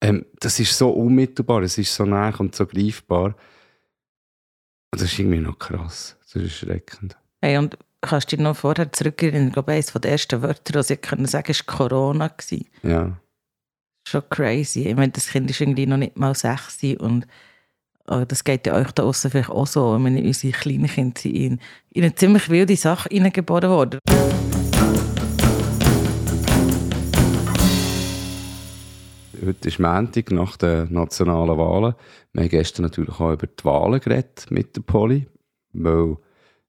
Ähm, 0.00 0.24
das 0.40 0.58
ist 0.58 0.76
so 0.76 0.90
unmittelbar, 0.90 1.62
es 1.62 1.78
ist 1.78 1.94
so 1.94 2.04
nah 2.04 2.34
und 2.38 2.54
so 2.54 2.66
greifbar. 2.66 3.36
Das 4.90 5.02
ist 5.02 5.18
irgendwie 5.18 5.40
noch 5.40 5.58
krass. 5.58 6.16
Das 6.20 6.36
ist 6.36 6.62
erschreckend. 6.62 7.16
Hey, 7.40 7.58
und 7.58 7.78
kannst 8.02 8.32
du 8.32 8.36
dich 8.36 8.42
noch 8.42 8.56
vorher 8.56 8.92
zurückerinnern, 8.92 9.48
ich 9.48 9.52
glaube, 9.52 9.72
eines 9.72 9.86
der 9.86 10.10
ersten 10.10 10.42
Wörter, 10.42 10.72
die 10.72 10.82
sie 10.82 10.96
können 10.96 11.26
sagen, 11.26 11.54
war 11.54 11.76
Corona. 11.76 12.30
Ja. 12.82 13.16
Schon 14.06 14.22
crazy. 14.28 14.88
Ich 14.88 14.96
meine, 14.96 15.12
das 15.12 15.28
Kind 15.28 15.48
ist 15.48 15.60
irgendwie 15.60 15.86
noch 15.86 15.96
nicht 15.96 16.16
mal 16.16 16.34
sechs 16.34 16.82
und 16.98 17.26
oh, 18.08 18.24
das 18.26 18.42
geht 18.42 18.66
ja 18.66 18.74
euch 18.74 18.90
da 18.90 19.04
außen 19.04 19.30
vielleicht 19.30 19.50
auch 19.50 19.66
so. 19.66 19.94
Ich 19.94 20.02
meine, 20.02 20.20
unsere 20.20 20.52
kleinen 20.52 20.88
Kinder 20.88 21.20
sind 21.20 21.36
in, 21.36 21.60
in 21.90 22.02
eine 22.02 22.14
ziemlich 22.14 22.50
wilde 22.50 22.76
Sache 22.76 23.08
hineingeboren 23.10 23.70
worden. 23.70 24.00
Heute 29.44 29.68
ist 29.68 29.78
Montag 29.78 30.30
nach 30.32 30.56
den 30.56 30.92
nationalen 30.92 31.56
Wahlen. 31.56 31.94
Wir 32.32 32.42
haben 32.42 32.48
gestern 32.48 32.82
natürlich 32.82 33.20
auch 33.20 33.32
über 33.32 33.46
die 33.46 33.64
Wahlen 33.64 34.00
geredet 34.00 34.46
mit 34.50 34.76
der 34.76 34.82
Poli, 34.82 35.26
weil 35.72 36.16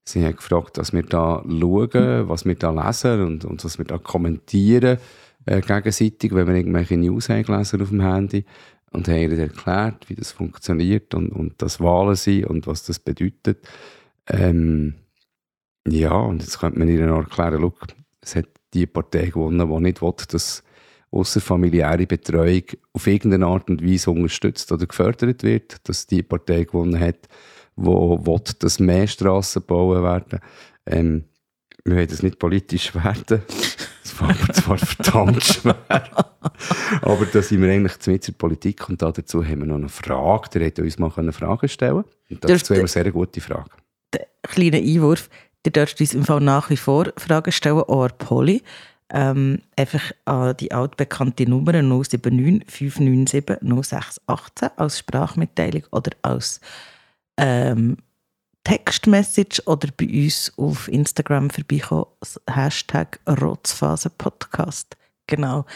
sie 0.04 0.24
haben 0.24 0.36
gefragt, 0.36 0.78
was 0.78 0.92
wir 0.92 1.02
da 1.02 1.42
schauen, 1.46 2.28
was 2.28 2.44
wir 2.44 2.54
da 2.54 2.70
lesen 2.70 3.22
und, 3.22 3.44
und 3.44 3.64
was 3.64 3.78
wir 3.78 3.84
da 3.84 3.98
kommentieren 3.98 4.98
äh, 5.46 5.60
gegenseitig, 5.60 6.34
wenn 6.34 6.46
wir 6.46 6.54
irgendwelche 6.54 6.96
News 6.96 7.28
haben 7.28 7.42
gelesen 7.42 7.82
auf 7.82 7.88
dem 7.88 8.00
Handy 8.00 8.44
und 8.90 9.08
haben 9.08 9.18
ihnen 9.18 9.38
erklärt, 9.38 10.08
wie 10.08 10.14
das 10.14 10.32
funktioniert 10.32 11.14
und, 11.14 11.30
und 11.30 11.60
dass 11.60 11.80
Wahlen 11.80 12.14
sind 12.14 12.46
und 12.46 12.66
was 12.66 12.84
das 12.84 12.98
bedeutet. 12.98 13.66
Ähm, 14.28 14.94
ja, 15.86 16.14
und 16.14 16.42
jetzt 16.42 16.58
könnte 16.60 16.78
man 16.78 16.88
ihnen 16.88 17.10
auch 17.10 17.24
erklären, 17.24 17.60
schau, 17.60 17.74
es 18.20 18.36
hat 18.36 18.46
die 18.72 18.86
Partei 18.86 19.26
gewonnen, 19.26 19.68
die 19.68 19.80
nicht 19.82 20.00
will, 20.00 20.14
dass 20.28 20.62
außerfamiliäre 21.10 22.06
Betreuung 22.06 22.62
auf 22.92 23.06
irgendeine 23.06 23.46
Art 23.46 23.68
und 23.70 23.84
Weise 23.84 24.10
unterstützt 24.10 24.72
oder 24.72 24.86
gefördert 24.86 25.42
wird, 25.42 25.88
dass 25.88 26.06
die 26.06 26.22
Partei 26.22 26.64
gewonnen 26.64 26.98
hat, 26.98 27.28
wo 27.76 28.24
will, 28.24 28.40
dass 28.58 28.78
mehr 28.78 29.06
Strassen 29.06 29.60
gebaut 29.60 30.02
werden. 30.02 30.40
Ähm, 30.86 31.24
wir 31.84 31.96
wollen 31.96 32.08
das 32.08 32.22
nicht 32.22 32.38
politisch 32.38 32.94
werden. 32.94 33.42
Das 34.02 34.20
war 34.20 34.30
aber 34.30 34.52
zwar 34.52 34.78
verdammt 34.78 35.44
schwer. 35.44 35.76
aber 37.02 37.26
da 37.26 37.42
sind 37.42 37.62
wir 37.62 37.70
eigentlich 37.70 38.06
mit 38.06 38.26
der 38.26 38.32
Politik 38.32 38.88
und 38.88 39.00
dazu 39.00 39.44
haben 39.44 39.60
wir 39.60 39.66
noch 39.66 39.76
eine 39.76 39.88
Frage. 39.88 40.50
Der 40.50 40.64
hätte 40.64 40.82
uns 40.82 40.98
mal 40.98 41.10
Fragen 41.10 41.68
stellen 41.68 42.02
können. 42.02 42.04
Und 42.30 42.44
dazu 42.44 42.64
haben 42.66 42.76
wir 42.76 42.78
eine 42.80 42.88
sehr 42.88 43.10
gute 43.10 43.40
Frage. 43.40 43.70
Kleiner 44.42 44.78
Einwurf, 44.78 45.28
ihr 45.64 45.72
dürft 45.72 46.00
uns 46.00 46.14
im 46.14 46.24
Fall 46.24 46.40
nach 46.40 46.70
wie 46.70 46.76
vor 46.76 47.12
Fragen 47.16 47.50
stellen, 47.50 47.78
auch 47.78 48.04
an 48.04 48.12
Polly. 48.18 48.62
Ähm, 49.10 49.60
einfach 49.76 50.12
an 50.24 50.56
die 50.56 50.72
altbekannte 50.72 51.48
Nummer 51.48 51.72
079 51.72 52.64
597 52.66 53.44
0618 53.60 54.70
als 54.76 54.98
Sprachmitteilung 54.98 55.84
oder 55.90 56.12
als 56.22 56.60
ähm, 57.36 57.96
Textmessage 58.64 59.62
oder 59.66 59.88
bei 59.96 60.06
uns 60.06 60.52
auf 60.56 60.88
Instagram 60.88 61.50
vorbeikommen, 61.50 62.06
Hashtag 62.48 63.20
Rotzphasenpodcast. 63.28 64.96
Genau. 65.26 65.66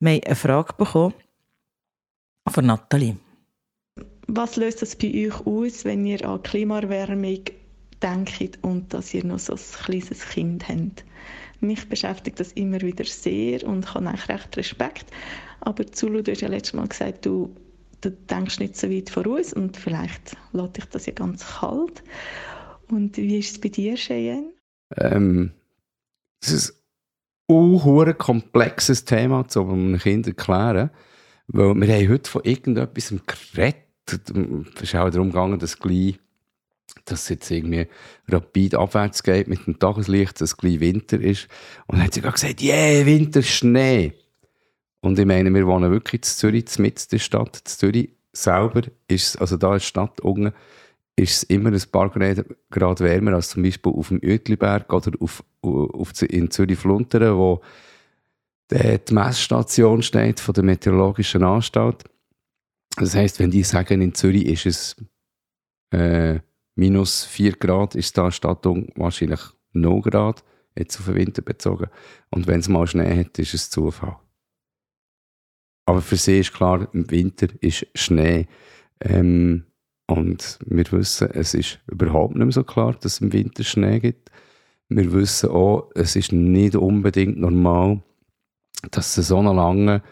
Wir 0.00 0.14
haben 0.14 0.22
eine 0.26 0.34
Frage 0.34 0.72
bekommen 0.76 1.14
von 2.48 2.66
Nathalie. 2.66 3.16
Was 4.26 4.56
löst 4.56 4.82
das 4.82 4.96
bei 4.96 5.26
euch 5.26 5.46
aus, 5.46 5.84
wenn 5.84 6.04
ihr 6.06 6.26
an 6.26 6.42
Klimaerwärmung 6.42 7.44
denkt 8.02 8.58
und 8.62 8.92
dass 8.92 9.14
ihr 9.14 9.24
noch 9.24 9.38
so 9.38 9.54
ein 9.54 9.84
kleines 9.84 10.26
Kind 10.28 10.68
habt? 10.68 11.04
Mich 11.60 11.88
beschäftigt 11.88 12.40
das 12.40 12.52
immer 12.52 12.80
wieder 12.80 13.04
sehr 13.04 13.64
und 13.64 13.84
ich 13.84 13.94
habe 13.94 14.08
eigentlich 14.08 14.28
recht 14.28 14.56
Respekt. 14.56 15.06
Aber 15.60 15.86
Zulu, 15.86 16.22
du 16.22 16.32
hast 16.32 16.40
ja 16.40 16.48
letztes 16.48 16.74
Mal 16.74 16.88
gesagt, 16.88 17.24
du, 17.24 17.54
du 18.04 18.10
denkst 18.10 18.58
nicht 18.60 18.76
so 18.76 18.90
weit 18.90 19.10
voraus 19.10 19.52
und 19.52 19.76
vielleicht 19.76 20.36
lässt 20.52 20.76
dich 20.76 20.84
das 20.86 21.06
ja 21.06 21.12
ganz 21.12 21.46
kalt. 21.46 22.02
Und 22.88 23.16
wie 23.16 23.38
ist 23.38 23.52
es 23.52 23.60
bei 23.60 23.68
dir, 23.68 23.96
Cheyenne? 23.96 24.52
Ähm, 24.96 25.52
das 26.40 26.50
ist 26.50 26.82
ein 27.48 28.18
komplexes 28.18 29.04
Thema, 29.04 29.46
um 29.56 29.70
einem 29.70 29.98
Kind 29.98 30.26
zu 30.26 30.30
erklären. 30.32 30.90
Weil 31.46 31.74
wir 31.74 31.94
haben 31.94 32.08
heute 32.08 32.30
von 32.30 32.42
irgendetwas 32.44 33.14
geredet. 33.26 33.84
Es 34.06 34.82
ist 34.82 34.94
auch 34.94 35.10
darum 35.10 35.30
gegangen, 35.30 35.58
dass 35.58 35.78
gleich 35.78 36.18
dass 37.06 37.22
es 37.22 37.28
jetzt 37.28 37.50
irgendwie 37.50 37.86
rapid 38.28 38.74
abwärts 38.76 39.22
geht 39.22 39.48
mit 39.48 39.66
dem 39.66 39.78
Tageslicht, 39.78 40.40
dass 40.40 40.52
es 40.52 40.56
gleich 40.56 40.80
Winter 40.80 41.20
ist. 41.20 41.48
Und 41.86 41.98
dann 41.98 42.06
hat 42.06 42.14
sie 42.14 42.20
gesagt, 42.20 42.62
yeah, 42.62 43.04
Winter, 43.04 43.42
Schnee. 43.42 44.12
Und 45.04 45.18
ich 45.18 45.26
meine, 45.26 45.52
wir 45.52 45.66
wohnen 45.66 45.90
wirklich 45.90 46.20
in 46.20 46.22
Zürich, 46.22 46.78
mit 46.78 47.12
der 47.12 47.18
Stadt. 47.18 47.58
In 47.58 47.66
Zürich 47.66 48.10
selber 48.32 48.82
ist 49.06 49.36
also 49.36 49.58
da 49.58 49.68
in 49.68 49.72
der 49.74 49.80
Stadt 49.80 50.18
unten, 50.22 50.54
ist 51.14 51.36
es 51.36 51.42
immer 51.44 51.70
ein 51.70 51.82
paar 51.92 52.08
Grad 52.70 53.00
wärmer 53.00 53.34
als 53.34 53.50
zum 53.50 53.62
Beispiel 53.62 53.92
auf 53.92 54.08
dem 54.08 54.20
Uetliberg 54.24 54.90
oder 54.92 55.12
auf, 55.20 55.44
auf, 55.60 56.22
in 56.22 56.50
Zürich-Flunteren, 56.50 57.36
wo 57.36 57.60
die 58.72 58.98
Messstation 59.12 60.02
steht 60.02 60.40
von 60.40 60.54
der 60.54 60.64
Meteorologischen 60.64 61.44
Anstalt. 61.44 62.04
Das 62.96 63.14
heisst, 63.14 63.38
wenn 63.40 63.50
die 63.50 63.62
sagen, 63.62 64.00
in 64.00 64.14
Zürich 64.14 64.46
ist 64.46 64.66
es 64.66 64.96
äh, 65.90 66.40
minus 66.76 67.24
4 67.26 67.52
Grad, 67.56 67.94
ist 67.94 68.16
da 68.16 68.30
Stattung 68.30 68.88
wahrscheinlich 68.96 69.40
0 69.72 70.00
Grad, 70.00 70.42
jetzt 70.74 70.98
auf 70.98 71.04
den 71.04 71.16
Winter 71.16 71.42
bezogen. 71.42 71.90
Und 72.30 72.46
wenn 72.46 72.60
es 72.60 72.68
mal 72.68 72.86
Schnee 72.86 73.20
hat, 73.20 73.38
ist 73.38 73.52
es 73.52 73.68
Zufall. 73.68 74.16
Aber 75.86 76.00
für 76.00 76.16
sie 76.16 76.40
ist 76.40 76.52
klar, 76.52 76.88
im 76.92 77.10
Winter 77.10 77.48
ist 77.60 77.86
Schnee. 77.94 78.46
Ähm, 79.00 79.64
und 80.06 80.58
wir 80.66 80.90
wissen, 80.92 81.30
es 81.32 81.54
ist 81.54 81.80
überhaupt 81.86 82.34
nicht 82.34 82.44
mehr 82.44 82.52
so 82.52 82.64
klar, 82.64 82.94
dass 82.94 83.14
es 83.14 83.20
im 83.20 83.32
Winter 83.32 83.64
Schnee 83.64 84.00
gibt. 84.00 84.30
Wir 84.88 85.12
wissen 85.12 85.50
auch, 85.50 85.90
es 85.94 86.14
ist 86.16 86.32
nicht 86.32 86.76
unbedingt 86.76 87.38
normal, 87.38 88.02
dass 88.90 89.16
es 89.16 89.28
so 89.28 89.38
einen 89.38 89.56
langen, 89.56 90.02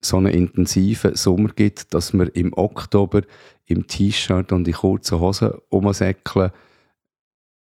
so 0.00 0.16
einen 0.16 0.32
intensiven 0.32 1.14
Sommer 1.14 1.50
gibt, 1.50 1.92
dass 1.94 2.12
wir 2.12 2.34
im 2.34 2.52
Oktober 2.54 3.22
im 3.66 3.86
T-Shirt 3.86 4.52
und 4.52 4.66
in 4.66 4.74
kurzen 4.74 5.20
Hosen 5.20 5.52
rumsäckeln. 5.70 6.52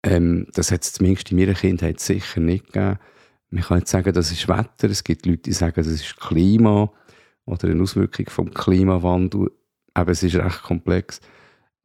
Ähm, 0.03 0.47
das 0.53 0.71
hat 0.71 0.83
es 0.83 0.93
zumindest 0.93 1.31
in 1.31 1.37
meiner 1.37 1.53
Kindheit 1.53 1.99
sicher 1.99 2.39
nicht 2.39 2.67
gegeben. 2.67 2.99
Man 3.51 3.63
kann 3.63 3.79
jetzt 3.79 3.91
sagen, 3.91 4.13
das 4.13 4.31
ist 4.31 4.47
Wetter. 4.47 4.89
Es 4.89 5.03
gibt 5.03 5.25
Leute, 5.25 5.41
die 5.43 5.53
sagen, 5.53 5.73
das 5.75 5.87
ist 5.87 6.17
Klima 6.17 6.91
oder 7.49 7.67
eine 7.67 7.81
Auswirkung 7.81 8.27
vom 8.29 8.53
Klimawandel. 8.53 9.51
Aber 9.93 10.11
es 10.11 10.23
ist 10.23 10.35
recht 10.35 10.63
komplex. 10.63 11.19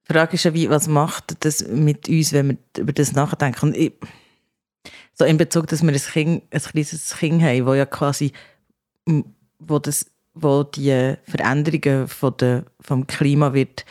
Die 0.08 0.12
Frage 0.12 0.34
ist 0.34 0.44
ja, 0.44 0.52
wie, 0.52 0.68
was 0.68 0.86
macht 0.86 1.44
das 1.44 1.66
mit 1.66 2.08
uns, 2.08 2.32
wenn 2.32 2.48
wir 2.48 2.82
über 2.82 2.92
das 2.92 3.12
nachdenken? 3.12 3.74
Ich, 3.74 3.94
so 5.14 5.24
in 5.24 5.38
Bezug, 5.38 5.66
dass 5.68 5.82
wir 5.82 5.92
ein, 5.92 5.98
kind, 5.98 6.42
ein 6.50 6.60
kleines 6.60 7.16
Kind 7.16 7.42
haben, 7.42 7.66
wo 7.66 7.74
ja 7.74 7.86
quasi 7.86 8.32
wo, 9.58 9.78
das, 9.78 10.06
wo 10.34 10.62
die 10.62 11.14
Veränderungen 11.24 12.08
von 12.08 12.36
der, 12.38 12.64
vom 12.80 13.06
Klima 13.06 13.54
wird 13.54 13.84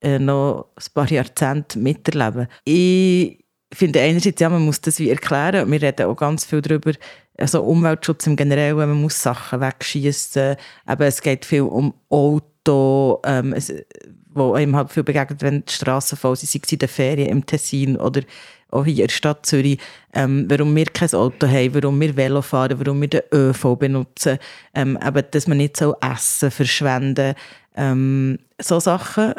äh, 0.00 0.18
noch 0.18 0.68
ein 0.76 0.92
paar 0.94 1.10
Jahrzehnte 1.10 1.78
miterleben. 1.78 2.48
Ich 2.64 3.44
finde 3.72 4.00
einerseits, 4.00 4.40
ja, 4.40 4.48
man 4.48 4.64
muss 4.64 4.80
das 4.80 4.98
wie 4.98 5.10
erklären. 5.10 5.70
Wir 5.70 5.82
reden 5.82 6.06
auch 6.06 6.16
ganz 6.16 6.44
viel 6.44 6.62
darüber, 6.62 6.92
also 7.36 7.62
Umweltschutz 7.62 8.26
im 8.26 8.36
Generellen, 8.36 8.76
man 8.76 9.00
muss 9.00 9.22
Sachen 9.22 9.60
wegschießen. 9.60 10.56
Aber 10.84 11.06
es 11.06 11.20
geht 11.20 11.44
viel 11.44 11.62
um 11.62 11.94
Auto, 12.08 13.20
ähm, 13.24 13.52
es, 13.52 13.72
wo 14.28 14.54
einem 14.54 14.76
halt 14.76 14.90
viel 14.90 15.02
begegnet, 15.02 15.42
wenn 15.42 15.64
die 15.64 15.72
Straßen 15.72 16.16
voll 16.16 16.36
sind, 16.36 16.50
sei 16.50 16.60
es 16.62 16.72
in 16.72 16.78
den 16.78 16.88
Ferien 16.88 17.28
im 17.28 17.46
Tessin 17.46 17.96
oder 17.96 18.22
auch 18.70 18.84
hier 18.84 19.04
in 19.04 19.08
der 19.08 19.14
Stadt 19.14 19.46
Zürich, 19.46 19.78
ähm, 20.12 20.46
warum 20.48 20.74
wir 20.74 20.86
kein 20.86 21.12
Auto 21.14 21.46
haben, 21.46 21.74
warum 21.74 22.00
wir 22.00 22.16
Velo 22.16 22.42
fahren, 22.42 22.78
warum 22.78 23.00
wir 23.00 23.08
den 23.08 23.22
ÖV 23.32 23.76
benutzen, 23.76 24.38
ähm, 24.74 24.98
eben, 25.04 25.24
dass 25.30 25.46
man 25.46 25.58
nicht 25.58 25.76
so 25.76 25.96
Essen 26.00 26.50
verschwenden. 26.50 27.34
Ähm, 27.76 28.38
so 28.60 28.80
Sachen, 28.80 29.34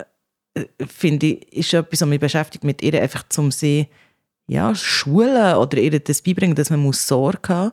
äh, 0.53 0.65
finde 0.88 1.27
ich, 1.27 1.53
ist 1.53 1.74
etwas, 1.74 2.01
was 2.01 2.07
mich 2.07 2.19
beschäftigt, 2.19 2.63
mit 2.63 2.81
ihr 2.81 3.01
einfach 3.01 3.24
zum 3.29 3.51
sehen, 3.51 3.88
ja, 4.48 4.74
Schulen 4.74 5.56
oder 5.58 5.77
ihr 5.77 6.00
das 6.00 6.22
beibringen, 6.22 6.56
dass 6.56 6.70
man 6.70 6.80
muss 6.80 7.06
Sorge 7.08 7.54
haben 7.54 7.72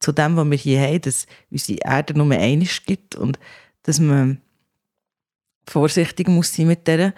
zu 0.00 0.12
dem, 0.12 0.36
was 0.36 0.50
wir 0.50 0.58
hier 0.58 0.80
haben, 0.80 1.00
dass 1.00 1.26
unsere 1.50 1.78
Erde 1.82 2.14
nur 2.14 2.30
einiges 2.32 2.84
gibt 2.84 3.14
und 3.14 3.38
dass 3.84 4.00
man 4.00 4.40
vorsichtig 5.68 6.28
muss 6.28 6.54
sein 6.54 6.66
mit 6.66 6.86
der. 6.86 7.14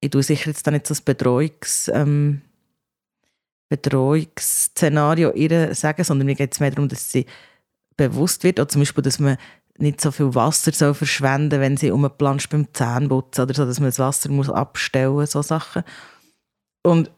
Ich 0.00 0.10
tue 0.10 0.22
sicher 0.22 0.50
jetzt 0.50 0.66
da 0.66 0.70
nicht 0.70 0.86
so 0.86 0.94
ein 0.94 1.00
Bedrohungs, 1.04 1.90
ähm, 1.92 2.42
Bedrohungsszenario 3.68 5.32
ihr 5.32 5.74
sagen, 5.74 6.04
sondern 6.04 6.26
mir 6.26 6.34
geht 6.34 6.52
es 6.52 6.60
mehr 6.60 6.70
darum, 6.70 6.88
dass 6.88 7.10
sie 7.10 7.26
bewusst 7.96 8.44
wird, 8.44 8.58
oder 8.58 8.68
zum 8.68 8.82
Beispiel, 8.82 9.02
dass 9.02 9.18
man 9.18 9.36
nicht 9.78 10.00
so 10.00 10.10
viel 10.10 10.34
Wasser 10.34 10.72
soll 10.72 10.94
verschwenden 10.94 11.60
wenn 11.60 11.76
sie 11.76 11.90
umplanscht 11.90 12.50
beim 12.50 12.72
Zähneputzen 12.72 13.44
oder 13.44 13.54
so, 13.54 13.64
dass 13.64 13.80
man 13.80 13.88
das 13.88 13.98
Wasser 13.98 14.30
muss 14.30 14.50
abstellen 14.50 15.12
muss, 15.12 15.32
so 15.32 15.42
Sachen. 15.42 15.82
Und 16.82 17.10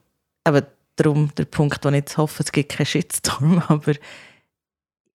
aber 0.43 0.65
darum 0.95 1.33
der 1.35 1.45
Punkt, 1.45 1.83
wo 1.83 1.89
ich 1.89 1.95
jetzt 1.95 2.17
hoffe, 2.17 2.43
es 2.43 2.51
gibt 2.51 2.71
keinen 2.71 2.85
Shitstorm, 2.85 3.63
aber 3.67 3.93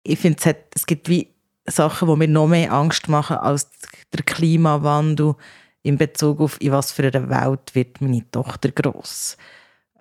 ich 0.03 0.19
finde, 0.19 0.39
es, 0.45 0.55
es 0.75 0.87
gibt 0.87 1.09
wie 1.09 1.29
Sachen, 1.67 2.09
die 2.09 2.17
mir 2.17 2.29
noch 2.29 2.49
mehr 2.49 2.73
Angst 2.73 3.09
machen 3.09 3.37
als 3.37 3.71
der 4.13 4.23
Klimawandel 4.25 5.35
in 5.83 5.97
Bezug 5.97 6.41
auf, 6.41 6.61
in 6.61 6.73
was 6.73 6.93
für 6.93 7.07
einer 7.07 7.29
Welt 7.29 7.75
wird 7.75 8.01
meine 8.01 8.29
Tochter 8.31 8.71
gross. 8.71 9.37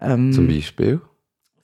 Ähm, 0.01 0.33
Zum 0.33 0.48
Beispiel? 0.48 1.01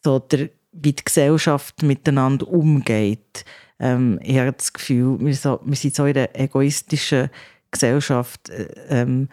So 0.03 0.19
der, 0.19 0.49
wie 0.71 0.93
die 0.93 1.03
Gesellschaft 1.03 1.81
miteinander 1.83 2.47
umgeht. 2.47 3.45
Ähm, 3.79 4.19
ich 4.23 4.37
habe 4.37 4.53
das 4.53 4.71
Gefühl, 4.71 5.19
wir, 5.19 5.35
so, 5.35 5.59
wir 5.63 5.75
sind 5.75 5.95
so 5.95 6.05
in 6.05 6.17
einer 6.17 6.29
egoistischen 6.33 7.29
Gesellschaft. 7.71 8.49
Äh, 8.49 8.67
ähm, 8.89 9.29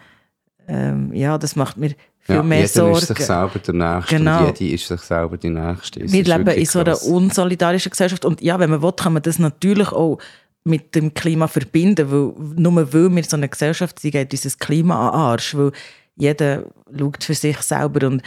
ähm, 0.67 1.13
ja, 1.13 1.37
das 1.37 1.55
macht 1.55 1.77
mir 1.77 1.95
viel 2.23 2.35
ja, 2.35 2.43
mehr 2.43 2.59
jeder 2.59 2.69
Sorgen. 2.69 2.97
ist 2.97 3.07
sich 3.07 3.19
selber 3.19 3.59
der 3.59 3.73
Nächste 3.73 4.15
genau. 4.15 4.47
und 4.47 4.59
jede 4.59 4.75
ist 4.75 4.87
sich 4.87 5.01
selber 5.01 5.37
die 5.37 5.49
Nächste. 5.49 5.99
Es 6.01 6.11
wir 6.11 6.23
leben 6.23 6.47
in 6.47 6.65
so 6.65 6.79
einer 6.79 7.03
unsolidarischen 7.03 7.89
Gesellschaft 7.89 8.23
und 8.23 8.41
ja, 8.41 8.57
wenn 8.59 8.69
man 8.69 8.81
will, 8.81 8.93
kann 8.93 9.13
man 9.13 9.21
das 9.21 9.39
natürlich 9.39 9.91
auch 9.91 10.19
mit 10.63 10.95
dem 10.95 11.13
Klima 11.13 11.47
verbinden, 11.47 12.09
weil 12.09 12.33
nur 12.55 12.93
weil 12.93 13.13
wir 13.13 13.23
so 13.25 13.35
eine 13.35 13.49
Gesellschaft 13.49 13.99
sind, 13.99 14.11
geht 14.11 14.31
dieses 14.31 14.57
Klima 14.57 15.09
an 15.09 15.13
Arsch, 15.13 15.55
weil 15.55 15.73
jeder 16.15 16.63
schaut 16.97 17.23
für 17.23 17.33
sich 17.33 17.57
selber 17.57 18.07
und 18.07 18.21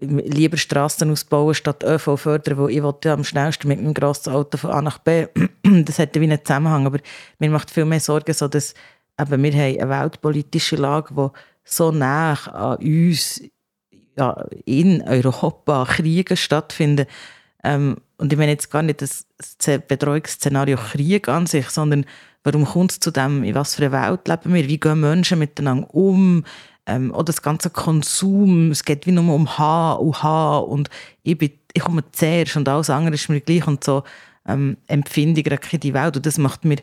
lieber 0.00 0.56
Straßen 0.56 1.10
ausbauen 1.10 1.54
statt 1.54 1.82
ÖV 1.82 2.16
fördern, 2.16 2.58
weil 2.58 2.70
ich 2.70 2.82
wollte 2.82 3.12
am 3.12 3.24
schnellsten 3.24 3.68
mit 3.68 3.78
einem 3.78 3.94
grossen 3.94 4.32
Auto 4.32 4.58
von 4.58 4.70
A 4.70 4.82
nach 4.82 4.98
B. 4.98 5.26
das 5.62 5.98
hätte 5.98 6.20
wie 6.20 6.24
einen 6.24 6.44
Zusammenhang, 6.44 6.86
aber 6.86 6.98
mir 7.38 7.50
macht 7.50 7.70
viel 7.70 7.84
mehr 7.84 8.00
Sorgen, 8.00 8.32
so 8.32 8.46
dass 8.46 8.74
eben, 9.20 9.42
wir 9.42 9.52
haben 9.52 9.80
eine 9.80 9.88
weltpolitische 9.88 10.76
Lage, 10.76 11.14
die 11.14 11.30
so 11.64 11.90
nah 11.90 12.34
an 12.52 12.76
uns 12.76 13.42
ja, 14.16 14.46
in 14.64 15.02
Europa 15.02 15.84
Kriege 15.86 16.36
stattfinden. 16.36 17.06
Ähm, 17.62 17.96
und 18.18 18.32
ich 18.32 18.38
meine 18.38 18.52
jetzt 18.52 18.70
gar 18.70 18.82
nicht 18.82 19.02
das 19.02 19.26
Bedrohungsszenario 19.88 20.76
Krieg 20.76 21.28
an 21.28 21.46
sich, 21.46 21.68
sondern 21.70 22.04
warum 22.44 22.64
kommt 22.64 22.92
es 22.92 23.00
zu 23.00 23.10
dem, 23.10 23.42
in 23.42 23.54
was 23.54 23.74
für 23.74 23.86
einer 23.86 24.10
Welt 24.10 24.28
leben 24.28 24.54
wir, 24.54 24.68
wie 24.68 24.78
gehen 24.78 25.00
Menschen 25.00 25.38
miteinander 25.38 25.92
um, 25.92 26.44
ähm, 26.86 27.10
oder 27.12 27.24
das 27.24 27.42
ganze 27.42 27.70
Konsum, 27.70 28.70
es 28.70 28.84
geht 28.84 29.06
wie 29.06 29.12
nur 29.12 29.34
um 29.34 29.58
H 29.58 29.94
und 29.94 30.22
H 30.22 30.58
und 30.58 30.90
ich, 31.22 31.38
bin, 31.38 31.52
ich 31.72 31.82
komme 31.82 32.04
zuerst 32.12 32.56
und 32.56 32.68
alles 32.68 32.90
andere 32.90 33.14
ist 33.14 33.28
mir 33.28 33.40
gleich 33.40 33.66
und 33.66 33.82
so 33.82 34.04
ähm, 34.46 34.76
Empfindungen 34.86 35.58
in 35.70 35.80
die 35.80 35.94
Welt. 35.94 36.16
Und 36.16 36.26
das 36.26 36.38
macht 36.38 36.64
mir 36.64 36.76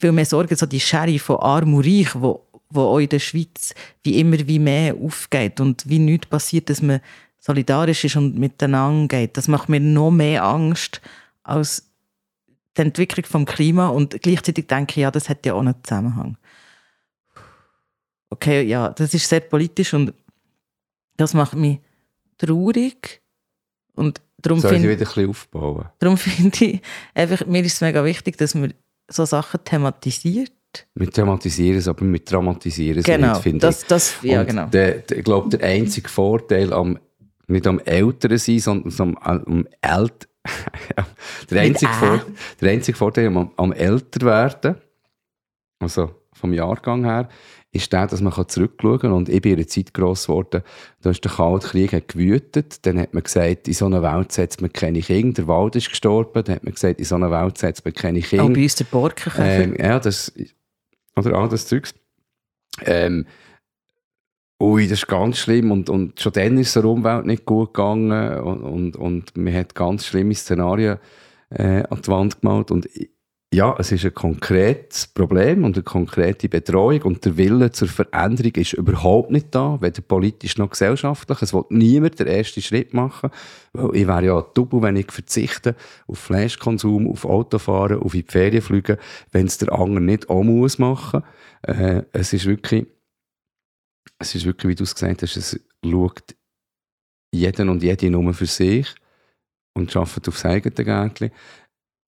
viel 0.00 0.12
mehr 0.12 0.26
Sorgen, 0.26 0.56
so 0.56 0.66
die 0.66 0.80
Schere 0.80 1.18
von 1.18 1.36
Arm 1.36 1.74
und 1.74 1.86
Reich, 1.86 2.14
wo, 2.14 2.44
wo 2.74 2.82
auch 2.82 2.98
in 2.98 3.08
der 3.08 3.18
Schweiz 3.18 3.74
wie 4.02 4.18
immer 4.18 4.38
wie 4.46 4.58
mehr 4.58 4.94
aufgeht 4.94 5.60
und 5.60 5.88
wie 5.88 5.98
nichts 5.98 6.26
passiert, 6.26 6.70
dass 6.70 6.82
man 6.82 7.00
solidarisch 7.38 8.04
ist 8.04 8.16
und 8.16 8.38
miteinander 8.38 9.08
geht. 9.08 9.36
Das 9.36 9.48
macht 9.48 9.68
mir 9.68 9.80
noch 9.80 10.10
mehr 10.10 10.44
Angst 10.44 11.00
als 11.42 11.90
die 12.76 12.82
Entwicklung 12.82 13.26
vom 13.26 13.44
Klima 13.44 13.88
und 13.88 14.20
gleichzeitig 14.22 14.66
denke 14.66 14.92
ich, 14.92 15.02
ja, 15.02 15.10
das 15.10 15.28
hat 15.28 15.44
ja 15.44 15.54
auch 15.54 15.60
einen 15.60 15.74
Zusammenhang. 15.82 16.36
Okay, 18.30 18.62
ja, 18.62 18.88
das 18.88 19.12
ist 19.12 19.28
sehr 19.28 19.40
politisch 19.40 19.92
und 19.92 20.14
das 21.16 21.34
macht 21.34 21.54
mich 21.54 21.80
traurig 22.38 23.20
und 23.94 24.22
darum 24.38 24.60
Soll 24.60 24.74
ich 24.74 24.82
wieder 24.82 24.92
ein 24.92 24.98
bisschen 24.98 25.28
aufbauen? 25.28 25.88
Darum 25.98 26.16
finde 26.18 26.64
ich, 26.64 26.80
einfach, 27.14 27.44
mir 27.46 27.62
ist 27.62 27.74
es 27.74 27.80
mega 27.80 28.04
wichtig, 28.04 28.38
dass 28.38 28.54
man 28.54 28.72
so 29.08 29.24
Sachen 29.24 29.62
thematisiert. 29.64 30.52
Wir 30.94 31.10
thematisieren 31.10 31.78
es, 31.78 31.88
aber 31.88 32.04
wir 32.04 32.18
dramatisieren 32.20 32.98
es 32.98 33.04
genau, 33.04 33.32
nicht, 33.32 33.42
finde 33.42 33.60
das, 33.60 33.86
das, 33.86 34.16
ja, 34.22 34.40
und 34.40 34.46
genau. 34.48 34.66
Der, 34.66 34.98
der, 34.98 35.18
ich 35.18 35.24
glaube, 35.24 35.56
der 35.56 35.68
einzige 35.68 36.08
Vorteil 36.08 36.72
am 36.72 36.98
nicht 37.48 37.66
am 37.66 37.80
Älteren 37.80 38.38
sein, 38.38 38.58
sondern 38.58 39.16
am, 39.20 39.44
am 39.44 39.68
Ält 39.80 40.28
der, 41.50 41.60
einzige 41.60 41.92
Vor 41.92 42.20
der 42.60 42.72
einzige 42.72 42.98
Vorteil 42.98 43.28
am, 43.28 43.52
am 43.56 43.72
älter 43.72 44.26
werden, 44.26 44.76
also 45.78 46.10
vom 46.32 46.52
Jahrgang 46.52 47.04
her, 47.04 47.28
ist 47.70 47.92
der, 47.92 48.06
dass 48.06 48.20
man 48.20 48.32
zurückschauen 48.32 48.98
kann. 48.98 49.12
Und 49.12 49.28
ich 49.28 49.40
bin 49.40 49.52
in 49.52 49.58
einer 49.58 49.66
Zeit 49.66 49.94
gross 49.94 50.26
geworden, 50.26 50.62
da 51.00 51.10
ist 51.10 51.24
der 51.24 51.32
Kalte 51.32 51.68
Krieg 51.68 52.08
gewütet. 52.08 52.84
Dann 52.84 52.98
hat 52.98 53.14
man 53.14 53.22
gesagt, 53.22 53.66
in 53.66 53.74
so 53.74 53.86
einer 53.86 54.02
Welt 54.02 54.32
setzt 54.32 54.60
man 54.60 54.72
keine 54.72 55.00
Kinder. 55.00 55.32
Der 55.42 55.48
Wald 55.48 55.76
ist 55.76 55.88
gestorben. 55.88 56.44
Dann 56.44 56.56
hat 56.56 56.64
man 56.64 56.74
gesagt, 56.74 56.98
in 56.98 57.06
so 57.06 57.14
einer 57.14 57.30
Welt 57.30 57.56
setzt 57.56 57.84
man 57.84 57.94
keine 57.94 58.20
Kinder. 58.20 58.44
Auch 58.44 58.50
bei 58.50 58.62
uns 58.62 58.74
der 58.74 58.84
Borkenkäfer. 58.84 59.64
Ähm, 59.64 59.76
ja, 59.78 59.98
das, 59.98 60.32
oder 61.16 61.34
all 61.34 61.48
das 61.48 61.66
Zeugs. 61.66 61.94
Ähm, 62.82 63.26
ui, 64.60 64.88
das 64.88 65.00
ist 65.00 65.08
ganz 65.08 65.38
schlimm. 65.38 65.70
Und, 65.70 65.90
und 65.90 66.20
schon 66.20 66.32
dann 66.32 66.58
ist 66.58 66.76
der 66.76 66.84
Umwelt 66.84 67.26
nicht 67.26 67.44
gut 67.44 67.74
gegangen. 67.74 68.38
Und, 68.38 68.62
und, 68.62 68.96
und 68.96 69.36
man 69.36 69.54
hat 69.54 69.74
ganz 69.74 70.06
schlimme 70.06 70.34
Szenarien 70.34 70.98
äh, 71.50 71.82
an 71.88 72.02
die 72.02 72.08
Wand 72.08 72.40
gemalt. 72.40 72.70
Und 72.70 72.88
ja, 73.54 73.76
es 73.78 73.92
ist 73.92 74.06
ein 74.06 74.14
konkretes 74.14 75.06
Problem 75.06 75.64
und 75.64 75.76
eine 75.76 75.82
konkrete 75.82 76.48
Betreuung 76.48 77.02
und 77.02 77.24
der 77.26 77.36
Wille 77.36 77.70
zur 77.70 77.86
Veränderung 77.86 78.52
ist 78.54 78.72
überhaupt 78.72 79.30
nicht 79.30 79.48
da, 79.54 79.78
weder 79.82 80.00
politisch 80.00 80.56
noch 80.56 80.70
gesellschaftlich. 80.70 81.42
Es 81.42 81.52
will 81.52 81.64
niemand 81.68 82.18
den 82.18 82.28
ersten 82.28 82.62
Schritt 82.62 82.94
machen, 82.94 83.30
weil 83.74 83.94
ich 83.94 84.06
wäre 84.06 84.24
ja 84.24 84.40
doppel, 84.40 84.80
wenn 84.80 84.96
ich 84.96 85.12
verzichte 85.12 85.76
auf 86.06 86.18
Fleischkonsum, 86.18 87.10
auf 87.10 87.26
Autofahren, 87.26 88.00
auf 88.00 88.14
in 88.14 88.22
die 88.22 88.32
Ferien 88.32 88.62
wenn 89.32 89.46
es 89.46 89.58
der 89.58 89.70
andere 89.72 90.00
nicht 90.00 90.30
auch 90.30 90.42
muss 90.42 90.78
machen. 90.78 91.22
Äh, 91.60 92.04
es 92.12 92.32
ist 92.32 92.46
wirklich, 92.46 92.86
es 94.18 94.34
ist 94.34 94.46
wirklich, 94.46 94.70
wie 94.70 94.76
du 94.76 94.84
es 94.84 94.94
gesagt 94.94 95.20
hast, 95.20 95.36
es 95.36 95.60
schaut 95.84 96.34
jeden 97.34 97.68
und 97.68 97.82
jede 97.82 98.08
nur 98.08 98.32
für 98.32 98.46
sich 98.46 98.94
und 99.74 99.94
arbeitet 99.96 100.28
aufs 100.28 100.44
eigene 100.44 100.84
Gärtchen. 100.84 101.30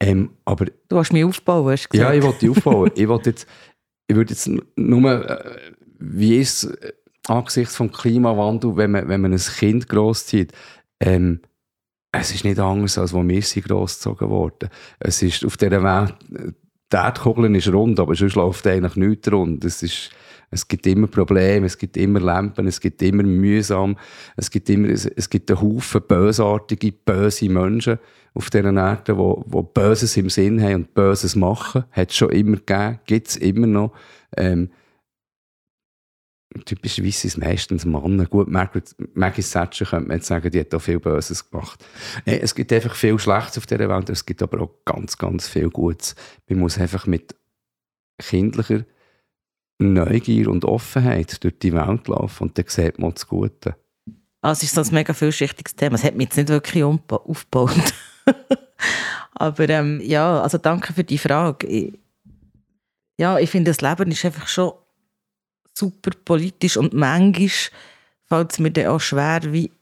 Ähm, 0.05 0.31
aber, 0.45 0.67
du 0.89 0.99
hast 0.99 1.13
mich 1.13 1.25
aufbauen, 1.25 1.73
hast 1.73 1.87
du 1.87 1.89
gesagt. 1.91 2.11
Ja, 2.11 2.15
ich 2.15 2.23
wollte 2.23 2.41
dich 2.41 2.51
aufbauen. 2.51 2.91
ich, 2.95 3.09
wollte 3.09 3.31
jetzt, 3.31 3.47
ich 4.07 4.15
würde 4.15 4.31
jetzt 4.35 4.51
nur, 4.77 5.31
äh, 5.31 5.73
wie 5.99 6.37
ist 6.37 6.65
es 6.65 6.71
äh, 6.75 6.93
angesichts 7.27 7.77
vom 7.77 7.91
Klimawandel, 7.91 8.77
wenn 8.77 8.91
man, 8.91 9.09
wenn 9.09 9.23
man 9.23 9.33
ein 9.33 9.39
Kind 9.39 9.89
grosszieht, 9.89 10.53
ähm, 11.01 11.41
es 12.13 12.35
ist 12.35 12.45
nicht 12.45 12.59
anders, 12.59 12.99
als 12.99 13.15
wo 13.15 13.27
wir 13.27 13.43
sind 13.43 13.67
großgezogen 13.67 14.29
worden. 14.29 14.69
Es 15.01 15.23
ist 15.23 15.45
auf 15.45 15.57
dieser 15.57 15.83
Welt, 15.83 16.15
die 16.93 16.97
Erdkugel 16.97 17.57
ist 17.57 17.73
rund, 17.73 17.99
aber 17.99 18.15
sonst 18.15 18.37
läuft 18.37 18.67
eigentlich 18.67 18.97
nichts 18.97 19.33
rund. 19.33 19.65
Es, 19.65 19.83
ist, 19.83 20.11
es 20.55 20.69
gibt 20.69 20.87
immer 20.87 21.09
Probleme, 21.09 21.67
es 21.67 21.77
gibt 21.77 21.97
immer 21.97 22.21
Lampen, 22.21 22.69
es 22.69 22.81
gibt 22.81 23.03
immer 23.03 23.25
mühsam, 23.25 23.97
es 24.37 24.51
gibt 24.51 24.71
immer, 24.71 24.89
es, 24.89 25.05
es 25.05 25.29
gibt 25.29 25.51
einen 25.51 25.61
Haufen 25.61 26.01
bösartige, 26.07 26.93
böse 26.93 27.49
Menschen 27.49 27.99
auf 28.35 28.51
dieser 28.51 28.73
Erde, 28.73 29.15
die, 29.15 29.51
die 29.51 29.67
Böses 29.75 30.17
im 30.17 30.31
Sinn 30.31 30.63
haben 30.63 30.75
und 30.75 30.95
Böses 30.95 31.35
machen. 31.35 31.85
Hat 31.91 32.11
es 32.11 32.17
schon 32.17 32.31
immer 32.31 32.57
gegeben, 32.57 33.01
gibt 33.07 33.29
es 33.29 33.37
immer 33.37 33.67
noch. 33.67 33.93
Ähm, 34.37 34.71
typischerweise 36.65 37.29
sind 37.29 37.31
es 37.31 37.37
meistens 37.37 37.85
Männer. 37.85 38.27
Gut, 38.27 38.49
Maggie 38.49 39.43
Thatcher 39.43 39.87
könnte 39.87 40.09
man 40.09 40.19
jetzt 40.19 40.29
sagen, 40.29 40.51
die 40.53 40.61
hat 40.61 40.73
auch 40.73 40.81
viel 40.81 41.01
Böses 41.01 41.51
gemacht. 41.51 41.85
Es 42.25 42.55
gibt 42.55 42.73
einfach 42.73 42.95
viel 42.95 43.19
Schlechtes 43.19 43.59
auf 43.59 43.67
dieser 43.67 43.89
Welt, 43.89 44.09
es 44.09 44.25
gibt 44.25 44.41
aber 44.41 44.61
auch 44.61 44.71
ganz, 44.85 45.19
ganz 45.19 45.49
viel 45.49 45.69
Gutes. 45.69 46.15
Man 46.49 46.61
muss 46.61 46.79
einfach 46.79 47.07
mit 47.07 47.35
kindlicher 48.19 48.85
Neugier 49.79 50.49
und 50.49 50.65
Offenheit 50.65 51.43
durch 51.43 51.59
die 51.59 51.73
Welt 51.73 52.09
laufen 52.09 52.45
und 52.45 52.59
dann 52.59 52.67
sieht 52.69 52.99
man 52.99 53.13
das 53.13 53.27
Gute. 53.27 53.77
Also 54.41 54.65
ist 54.65 54.77
das 54.77 54.91
ein 54.91 54.95
mega 54.95 55.15
vielschichtiges 55.15 55.75
Thema. 55.75 55.97
Es 55.97 56.05
hat 56.05 56.17
mich 56.17 56.27
jetzt 56.27 56.37
nicht 56.37 56.51
wirklich 56.51 56.85
aufgebaut. 56.85 57.95
Aber 59.33 59.69
ähm, 59.69 60.01
ja, 60.03 60.43
also 60.43 60.59
danke 60.59 60.93
für 60.93 61.03
die 61.03 61.19
Frage. 61.19 61.67
Ich, 61.67 61.99
ja, 63.19 63.39
ich 63.39 63.51
finde, 63.51 63.71
das 63.71 63.81
Leben 63.81 64.11
ist 64.11 64.25
einfach 64.25 64.47
schon 64.47 64.73
super 65.73 66.11
politisch 66.25 66.77
und 66.77 66.93
manchmal 66.93 67.49
fällt 68.27 68.53
es 68.53 68.59
mir 68.59 68.71
dann 68.71 68.87
auch 68.87 69.01
schwer, 69.01 69.41
wie 69.45 69.73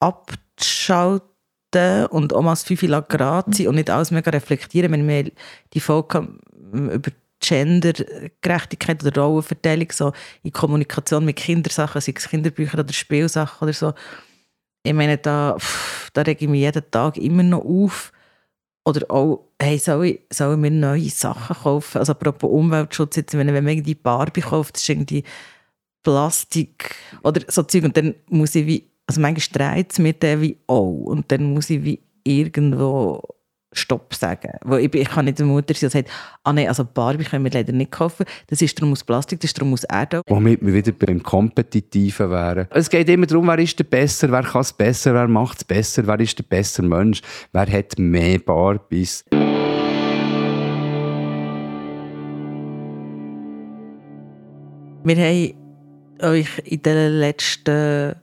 abzuschalten 0.00 2.06
und 2.10 2.32
auch 2.32 2.42
mal 2.42 2.52
das 2.52 2.64
Fünfe 2.64 2.88
Grad 2.88 3.54
sein 3.54 3.68
und 3.68 3.76
nicht 3.76 3.90
alles 3.90 4.10
mega 4.10 4.30
reflektieren. 4.30 4.92
Wenn 4.92 5.06
wir 5.06 5.30
die 5.72 5.80
Folge 5.80 6.28
über 6.72 7.10
Gendergerechtigkeit 7.40 9.04
oder 9.04 9.22
Rollenverteilung 9.22 9.90
so 9.92 10.12
in 10.42 10.52
Kommunikation 10.52 11.24
mit 11.24 11.36
Kindersachen, 11.36 12.00
sei 12.00 12.12
es 12.14 12.28
Kinderbücher 12.28 12.78
oder 12.78 12.92
Spielsachen 12.92 13.66
oder 13.66 13.72
so, 13.72 13.94
ich 14.82 14.94
meine, 14.94 15.18
da, 15.18 15.56
pff, 15.58 16.10
da 16.12 16.22
rege 16.22 16.44
ich 16.44 16.50
mich 16.50 16.60
jeden 16.60 16.90
Tag 16.90 17.16
immer 17.18 17.42
noch 17.42 17.64
auf. 17.64 18.12
Oder 18.86 19.10
auch, 19.10 19.48
hey, 19.60 19.78
soll 19.78 20.06
ich, 20.06 20.20
soll 20.32 20.54
ich 20.54 20.60
mir 20.60 20.70
neue 20.70 21.10
Sachen 21.10 21.56
kaufen? 21.56 21.98
Also 21.98 22.12
apropos 22.12 22.50
Umweltschutz, 22.50 23.16
jetzt, 23.16 23.36
wenn, 23.36 23.46
man 23.46 23.68
irgendwie 23.68 23.94
Barbie 23.94 24.40
kauft, 24.40 24.76
das 24.76 24.82
ist 24.82 24.88
irgendwie 24.88 25.22
Plastik 26.02 26.94
oder 27.22 27.42
so 27.48 27.62
Zeug 27.62 27.84
und 27.84 27.96
dann 27.96 28.14
muss 28.28 28.54
ich 28.54 28.66
wie, 28.66 28.90
also 29.06 29.20
manchmal 29.20 29.74
dreht 29.74 29.92
es 29.92 29.98
mir 29.98 30.14
dann 30.14 30.40
wie 30.40 30.56
auch 30.66 31.04
und 31.04 31.30
dann 31.30 31.52
muss 31.52 31.68
ich 31.68 31.84
wie 31.84 32.00
irgendwo 32.24 33.22
Stopp 33.72 34.14
sagen. 34.14 34.52
Weil 34.62 34.84
ich, 34.84 34.94
ich 34.94 35.08
kann 35.08 35.26
nicht 35.26 35.38
der 35.38 35.46
Mutter 35.46 35.74
sein, 35.74 35.88
die 35.88 35.92
sagt, 35.92 36.10
ah 36.42 36.52
nein, 36.52 36.68
also 36.68 36.84
Barbie 36.84 37.24
können 37.24 37.44
wir 37.44 37.52
leider 37.52 37.72
nicht 37.72 37.92
kaufen. 37.92 38.26
Das 38.48 38.60
ist 38.60 38.78
darum 38.78 38.92
aus 38.92 39.04
Plastik, 39.04 39.40
das 39.40 39.50
ist 39.50 39.58
darum 39.58 39.72
aus 39.72 39.84
Erde. 39.84 40.22
Womit 40.26 40.60
wir 40.60 40.74
wieder 40.74 40.92
beim 40.92 41.22
Kompetitiven 41.22 42.30
wären. 42.30 42.66
Es 42.70 42.90
geht 42.90 43.08
immer 43.08 43.26
darum, 43.26 43.46
wer 43.46 43.58
ist 43.58 43.78
der 43.78 43.84
Besser, 43.84 44.30
wer 44.32 44.42
kann 44.42 44.62
es 44.62 44.72
besser, 44.72 45.14
wer 45.14 45.28
macht 45.28 45.58
es 45.58 45.64
besser, 45.64 46.06
wer 46.06 46.18
ist 46.18 46.38
der 46.38 46.44
bessere 46.44 46.86
Mensch, 46.86 47.22
wer 47.52 47.70
hat 47.70 47.98
mehr 47.98 48.38
Barbies. 48.38 49.24
Wir 55.02 55.16
haben 55.16 55.54
euch 56.22 56.58
in 56.64 56.82
den 56.82 57.12
letzten 57.12 58.16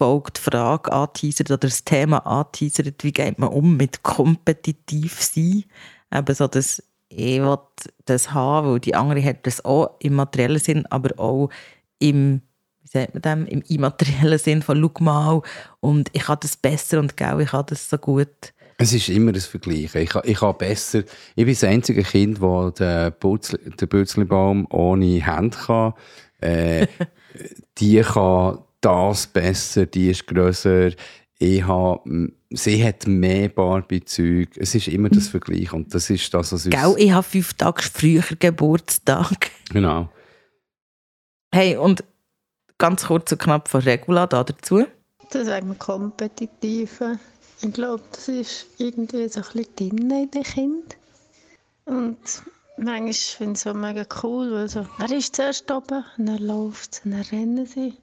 Folge 0.00 0.30
die 0.34 0.40
Frage 0.40 0.90
anteasert 0.92 1.50
oder 1.50 1.58
das 1.68 1.84
Thema 1.84 2.26
anteasert, 2.26 3.04
wie 3.04 3.12
geht 3.12 3.38
man 3.38 3.50
um 3.50 3.76
mit 3.76 4.02
kompetitiv 4.02 5.20
sein. 5.20 5.64
Eben 6.10 6.34
so, 6.34 6.46
dass 6.46 6.82
ich 7.10 7.42
will 7.42 7.58
das 8.06 8.32
haben, 8.32 8.70
weil 8.70 8.80
die 8.80 8.94
andere 8.94 9.22
hat 9.22 9.46
das 9.46 9.62
auch 9.62 9.96
im 9.98 10.14
materiellen 10.14 10.58
Sinn, 10.58 10.86
aber 10.86 11.18
auch 11.18 11.50
im, 11.98 12.40
wie 12.82 12.88
sagt 12.88 13.12
man 13.12 13.20
dem, 13.20 13.46
im 13.46 13.62
immateriellen 13.68 14.38
Sinn 14.38 14.62
von 14.62 14.80
«Schau 14.80 15.04
mal» 15.04 15.42
und 15.80 16.08
ich 16.14 16.28
habe 16.28 16.40
das 16.40 16.56
besser 16.56 16.98
und 16.98 17.18
«Gell, 17.18 17.42
ich 17.42 17.52
habe 17.52 17.68
das 17.68 17.90
so 17.90 17.98
gut». 17.98 18.54
Es 18.78 18.94
ist 18.94 19.10
immer 19.10 19.32
das 19.32 19.44
Vergleichen. 19.44 20.00
Ich, 20.00 20.14
ich 20.14 20.40
habe 20.40 20.56
besser, 20.56 21.00
ich 21.34 21.44
bin 21.44 21.52
das 21.52 21.64
einzige 21.64 22.02
Kind, 22.04 22.40
das 22.40 22.74
den, 22.74 23.12
Bürzli, 23.20 24.26
ohne 24.30 25.26
Hände 25.26 25.58
kann. 25.58 25.92
Äh, 26.40 26.86
die 27.78 28.00
kann 28.00 28.60
das 28.80 29.26
besser, 29.26 29.86
die 29.86 30.10
ist 30.10 30.26
grösser. 30.26 30.90
Ich 31.38 31.66
habe, 31.66 32.32
sie 32.50 32.84
hat 32.84 33.06
mehr 33.06 33.48
Barbie-Zeug. 33.48 34.56
Es 34.56 34.74
ist 34.74 34.88
immer 34.88 35.08
das 35.08 35.28
Vergleich 35.28 35.72
und 35.72 35.94
das 35.94 36.10
ist 36.10 36.32
das, 36.34 36.52
was. 36.52 36.64
Gell, 36.64 36.94
ich 36.98 37.12
habe 37.12 37.22
fünf 37.22 37.54
Tage 37.54 37.82
früher 37.82 38.22
Geburtstag. 38.38 39.50
Genau. 39.72 40.10
Hey, 41.52 41.76
und 41.76 42.04
ganz 42.78 43.06
kurz 43.06 43.32
und 43.32 43.40
knapp 43.40 43.68
von 43.68 43.80
Regula 43.80 44.26
da 44.26 44.44
dazu. 44.44 44.84
Das 45.30 45.46
sagen 45.46 45.68
wir 45.68 45.74
kompetitive. 45.76 47.18
Ich 47.62 47.72
glaube, 47.72 48.02
das 48.12 48.28
ist 48.28 48.66
irgendwie 48.78 49.28
so 49.28 49.40
ein 49.40 49.46
bisschen 49.52 49.76
drin 49.76 50.10
in 50.10 50.30
den 50.30 50.42
Kind. 50.42 50.96
Und 51.84 52.18
manchmal 52.76 53.12
finde 53.12 53.52
ich 53.52 53.58
es 53.58 53.62
so 53.62 53.74
mega 53.74 54.04
cool, 54.22 54.52
weil 54.52 54.68
so, 54.68 54.86
er 54.98 55.12
ist 55.12 55.36
zuerst 55.36 55.70
oben 55.70 56.04
und 56.18 56.26
dann 56.26 56.38
läuft 56.38 56.94
es 56.94 57.00
und 57.04 57.12
dann 57.12 57.22
rennen 57.22 57.66
sie. 57.66 57.94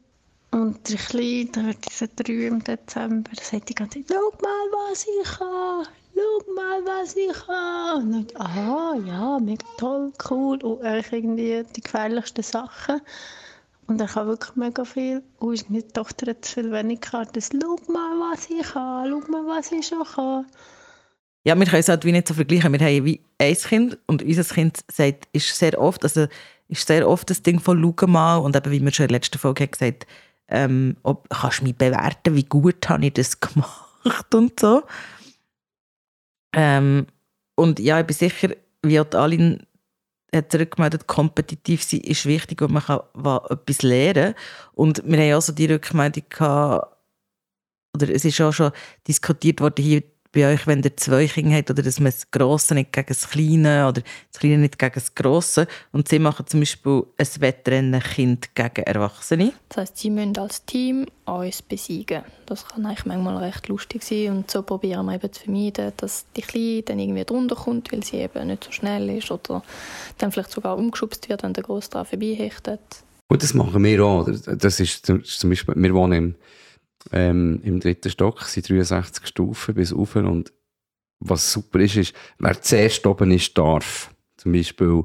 Und 0.58 0.84
Kleine, 0.86 1.46
der 1.52 1.66
wird 1.68 1.78
diese 1.88 2.08
drei 2.08 2.48
im 2.48 2.64
Dezember, 2.64 3.30
sagt 3.40 3.70
die 3.70 3.76
ganze 3.76 4.00
Zeit, 4.00 4.08
schau 4.10 4.32
mal, 4.42 4.90
was 4.90 5.06
ich 5.06 5.30
kann, 5.38 5.86
schau 6.16 6.54
mal, 6.56 6.82
was 6.84 7.16
ich 7.16 7.46
kann. 7.46 8.12
Und 8.12 8.34
dann, 8.34 8.42
aha, 8.42 8.96
ja, 9.06 9.40
mega 9.40 9.68
toll, 9.78 10.12
cool. 10.32 10.58
Und 10.64 10.82
eigentlich 10.82 11.14
irgendwie 11.14 11.64
die 11.76 11.82
gefährlichsten 11.82 12.44
Sachen. 12.44 13.02
Und 13.86 14.02
er 14.02 14.08
kann 14.08 14.26
wirklich 14.26 14.56
mega 14.56 14.84
viel. 14.84 15.22
Und 15.38 15.70
meine 15.70 15.88
Tochter 15.90 16.32
hat 16.32 16.48
viel 16.48 16.72
weniger 16.72 17.02
gehabt. 17.02 17.38
Das, 17.38 17.50
schau 17.52 17.76
mal, 17.94 18.32
was 18.32 18.50
ich 18.50 18.66
kann, 18.66 19.12
schau 19.12 19.32
mal, 19.32 19.46
was 19.46 19.72
ich 19.72 19.86
schon 19.86 20.04
kann. 20.04 20.48
Ja, 21.44 21.56
wir 21.56 21.68
können 21.68 21.82
es 21.82 21.90
halt 21.90 22.04
wie 22.04 22.12
nicht 22.12 22.28
so 22.28 22.34
vergleichen. 22.34 22.74
Wir 22.74 22.80
haben 22.80 23.06
wie 23.06 23.22
ein 23.38 23.54
Kind 23.56 24.00
und 24.08 24.24
unser 24.24 24.44
Kind 24.44 24.80
sagt, 24.92 25.28
ist 25.34 25.56
sehr 25.56 25.80
oft, 25.80 26.04
also 26.04 26.26
ist 26.68 26.88
sehr 26.88 27.08
oft 27.08 27.30
das 27.30 27.44
Ding 27.44 27.60
von 27.60 27.80
«Schau 27.80 28.08
mal» 28.08 28.38
und 28.38 28.56
eben, 28.56 28.72
wie 28.72 28.84
wir 28.84 28.92
schon 28.92 29.04
in 29.04 29.10
der 29.10 29.18
letzten 29.18 29.38
Folge 29.38 29.66
haben 29.66 29.72
gesagt 29.72 30.08
ähm, 30.50 30.98
ob, 31.04 31.30
kannst 31.30 31.60
du 31.60 31.64
mich 31.64 31.76
bewerten, 31.76 32.36
wie 32.36 32.44
gut 32.44 32.88
habe 32.90 33.06
ich 33.06 33.14
das 33.14 33.40
gemacht 33.40 34.34
und 34.34 34.60
so. 34.60 34.84
Ähm, 36.54 37.08
und 37.56 37.80
ja, 37.80 38.00
ich 38.00 38.06
bin 38.06 38.16
sicher, 38.16 38.50
wie 38.84 39.00
auch 39.00 39.12
Aline 39.14 39.66
hat 40.36 40.52
zurückgemeldet, 40.52 41.08
kompetitiv 41.08 41.84
sein 41.84 42.02
ist 42.02 42.26
wichtig 42.26 42.62
und 42.62 42.72
man 42.72 42.84
kann 42.84 43.00
etwas 43.50 43.82
lernen. 43.82 44.36
Und 44.74 45.02
wir 45.06 45.18
haben 45.18 45.34
auch 45.34 45.42
so 45.42 45.54
die 45.54 45.66
Rückmeldung 45.66 46.24
gehabt, 46.30 46.96
oder 47.94 48.10
es 48.10 48.26
ist 48.26 48.40
auch 48.42 48.52
schon 48.52 48.72
diskutiert 49.08 49.62
worden 49.62 49.84
hier 49.84 50.04
bei 50.38 50.54
euch, 50.54 50.68
wenn 50.68 50.84
ihr 50.84 50.96
zwei 50.96 51.26
Kinder 51.26 51.56
habt, 51.56 51.72
oder 51.72 51.82
dass 51.82 52.00
man 52.00 52.12
das 52.12 52.30
Grosse 52.30 52.76
nicht 52.76 52.94
gegen 52.94 53.08
das 53.08 53.28
Kleine 53.28 53.88
oder 53.88 54.04
das 54.32 54.40
Kleine 54.40 54.60
nicht 54.60 54.78
gegen 54.78 54.94
das 54.94 55.16
Grosse. 55.16 55.68
Und 55.92 56.08
sie 56.08 56.20
machen 56.20 56.46
zum 56.46 56.60
Beispiel 56.60 57.04
ein 57.18 57.28
Wettrennen 57.40 58.02
Kind 58.02 58.54
gegen 58.54 58.84
Erwachsene. 58.84 59.54
Das 59.70 59.78
heisst, 59.78 59.98
sie 59.98 60.12
müssen 60.12 60.38
als 60.38 60.64
Team 60.66 61.08
uns 61.26 61.64
besiegen. 61.64 62.22
Das 62.46 62.68
kann 62.68 62.86
eigentlich 62.86 63.06
manchmal 63.06 63.38
recht 63.38 63.68
lustig 63.68 64.04
sein. 64.04 64.30
Und 64.30 64.52
so 64.52 64.62
probieren 64.62 65.08
wir 65.08 65.16
eben 65.16 65.34
zu 65.34 65.42
vermeiden, 65.46 65.92
dass 65.98 66.28
die 66.36 66.42
Kleine 66.42 66.84
dann 66.84 67.00
irgendwie 67.00 67.26
drunter 67.26 67.56
kommt, 67.56 67.92
weil 67.92 68.04
sie 68.04 68.18
eben 68.18 68.46
nicht 68.46 68.64
so 68.64 68.72
schnell 68.72 69.10
ist 69.10 69.32
oder 69.32 69.64
dann 70.20 70.32
vielleicht 70.32 70.52
sogar 70.52 70.78
umgeschubst 70.78 71.30
wird, 71.30 71.42
wenn 71.42 71.54
der 71.54 71.64
Grosse 71.64 71.90
daran 71.90 72.06
vorbeihechtet. 72.06 72.80
Gut, 73.28 73.42
das 73.42 73.56
machen 73.56 73.84
wir 73.84 74.06
auch. 74.06 74.30
Das 74.30 74.80
ist 74.80 75.08
zum 75.08 75.50
Beispiel, 75.50 75.74
wir 75.76 75.94
wohnen 75.96 76.14
im, 76.14 76.36
ähm, 77.12 77.62
im 77.64 77.80
dritten 77.80 78.10
Stock, 78.10 78.42
sind 78.44 78.70
63 78.70 79.26
Stufen 79.28 79.76
bis 79.76 79.96
rauf 79.96 80.16
und 80.16 80.52
was 81.20 81.52
super 81.52 81.80
ist, 81.80 81.98
ist, 81.98 82.14
wer 82.40 82.62
zuerst 82.62 83.06
oben 83.08 83.32
ist, 83.32 83.58
darf. 83.58 84.12
Zum 84.38 84.52
Beispiel 84.52 85.04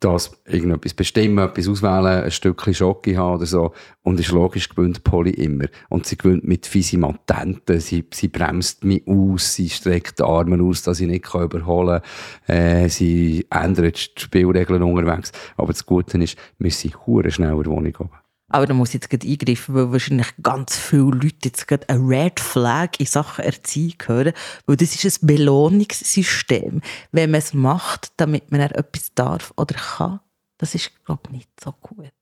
das 0.00 0.32
irgendetwas 0.46 0.94
bestimmen, 0.94 1.38
etwas 1.38 1.68
auswählen, 1.68 2.24
ein 2.24 2.30
Stückchen 2.30 2.74
Schocke 2.74 3.16
haben 3.16 3.36
oder 3.36 3.46
so. 3.46 3.72
Und 4.02 4.20
ist 4.20 4.32
logisch 4.32 4.68
gewinnt 4.68 5.04
Polly 5.04 5.30
immer. 5.30 5.66
Und 5.88 6.06
sie 6.06 6.16
gewinnt 6.16 6.44
mit 6.44 6.66
Fisimatenten, 6.66 7.80
sie, 7.80 8.04
sie 8.12 8.28
bremst 8.28 8.84
mich 8.84 9.06
aus, 9.06 9.54
sie 9.54 9.68
streckt 9.68 10.18
die 10.18 10.24
Arme 10.24 10.62
aus, 10.62 10.82
dass 10.82 11.00
ich 11.00 11.06
nicht 11.06 11.32
überholen 11.32 12.02
kann. 12.46 12.56
Äh, 12.56 12.88
sie 12.88 13.46
ändert 13.50 14.16
die 14.18 14.22
Spielregeln 14.22 14.82
unterwegs. 14.82 15.32
Aber 15.56 15.72
das 15.72 15.86
Gute 15.86 16.18
ist, 16.18 16.36
wir 16.58 16.70
sind 16.70 17.06
hure 17.06 17.30
schneller 17.30 17.66
Wohnung 17.66 17.94
oben. 17.96 18.25
Aber 18.48 18.66
da 18.66 18.74
muss 18.74 18.90
ich 18.90 18.94
jetzt 18.94 19.10
gerade 19.10 19.26
eingreifen, 19.26 19.74
weil 19.74 19.92
wahrscheinlich 19.92 20.28
ganz 20.40 20.76
viele 20.76 21.10
Leute 21.10 21.36
jetzt 21.44 21.66
gerade 21.66 21.88
eine 21.88 22.08
Red 22.08 22.38
Flag 22.38 22.90
in 22.98 23.06
Sachen 23.06 23.44
Erziehung 23.44 23.96
hören, 24.06 24.32
weil 24.66 24.76
das 24.76 25.04
ist 25.04 25.22
ein 25.22 25.26
Belohnungssystem. 25.26 26.80
Wenn 27.10 27.30
man 27.30 27.38
es 27.38 27.54
macht, 27.54 28.12
damit 28.18 28.52
man 28.52 28.60
etwas 28.60 29.12
darf 29.14 29.52
oder 29.56 29.74
kann, 29.74 30.20
das 30.58 30.74
ist, 30.74 30.92
glaube 31.04 31.22
ich, 31.26 31.32
nicht 31.32 31.50
so 31.62 31.72
gut. 31.72 32.12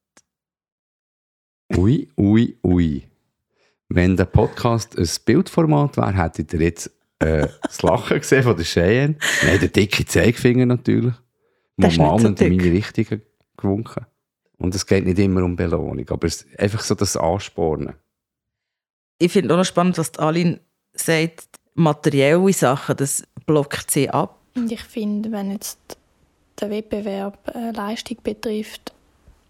Ui, 1.76 2.08
ui, 2.16 2.58
ui. 2.64 3.06
Wenn 3.88 4.16
der 4.16 4.24
Podcast 4.24 4.98
ein 4.98 5.08
Bildformat 5.26 5.96
wäre, 5.98 6.16
hättet 6.16 6.54
ihr 6.54 6.60
jetzt 6.60 6.90
äh, 7.18 7.48
das 7.62 7.82
Lachen 7.82 8.18
gesehen 8.18 8.42
von 8.42 8.56
der 8.56 8.64
Cheyenne. 8.64 9.16
Nein, 9.44 9.60
der 9.60 9.68
dicke 9.68 10.04
Zeigefinger 10.06 10.66
natürlich. 10.66 11.14
Mal 11.76 11.90
so 11.90 12.28
in 12.28 12.56
meine 12.56 12.72
Richtung 12.72 13.20
gewunken. 13.56 14.06
Und 14.58 14.74
es 14.74 14.86
geht 14.86 15.04
nicht 15.04 15.18
immer 15.18 15.42
um 15.42 15.56
Belohnung, 15.56 16.08
aber 16.10 16.26
es 16.26 16.42
ist 16.42 16.58
einfach 16.58 16.80
so 16.80 16.94
das 16.94 17.16
Anspornen. 17.16 17.94
Ich 19.18 19.32
finde 19.32 19.54
auch 19.54 19.58
noch 19.58 19.64
spannend, 19.64 19.98
was 19.98 20.18
Aline 20.18 20.60
sagt, 20.92 21.46
materielle 21.74 22.52
Sachen, 22.52 22.96
das 22.96 23.24
blockt 23.46 23.90
sie 23.90 24.10
ab. 24.10 24.38
Und 24.54 24.70
ich 24.70 24.82
finde, 24.82 25.32
wenn 25.32 25.50
jetzt 25.50 25.78
der 26.60 26.70
Wettbewerb 26.70 27.38
eine 27.52 27.72
Leistung 27.72 28.18
betrifft, 28.22 28.92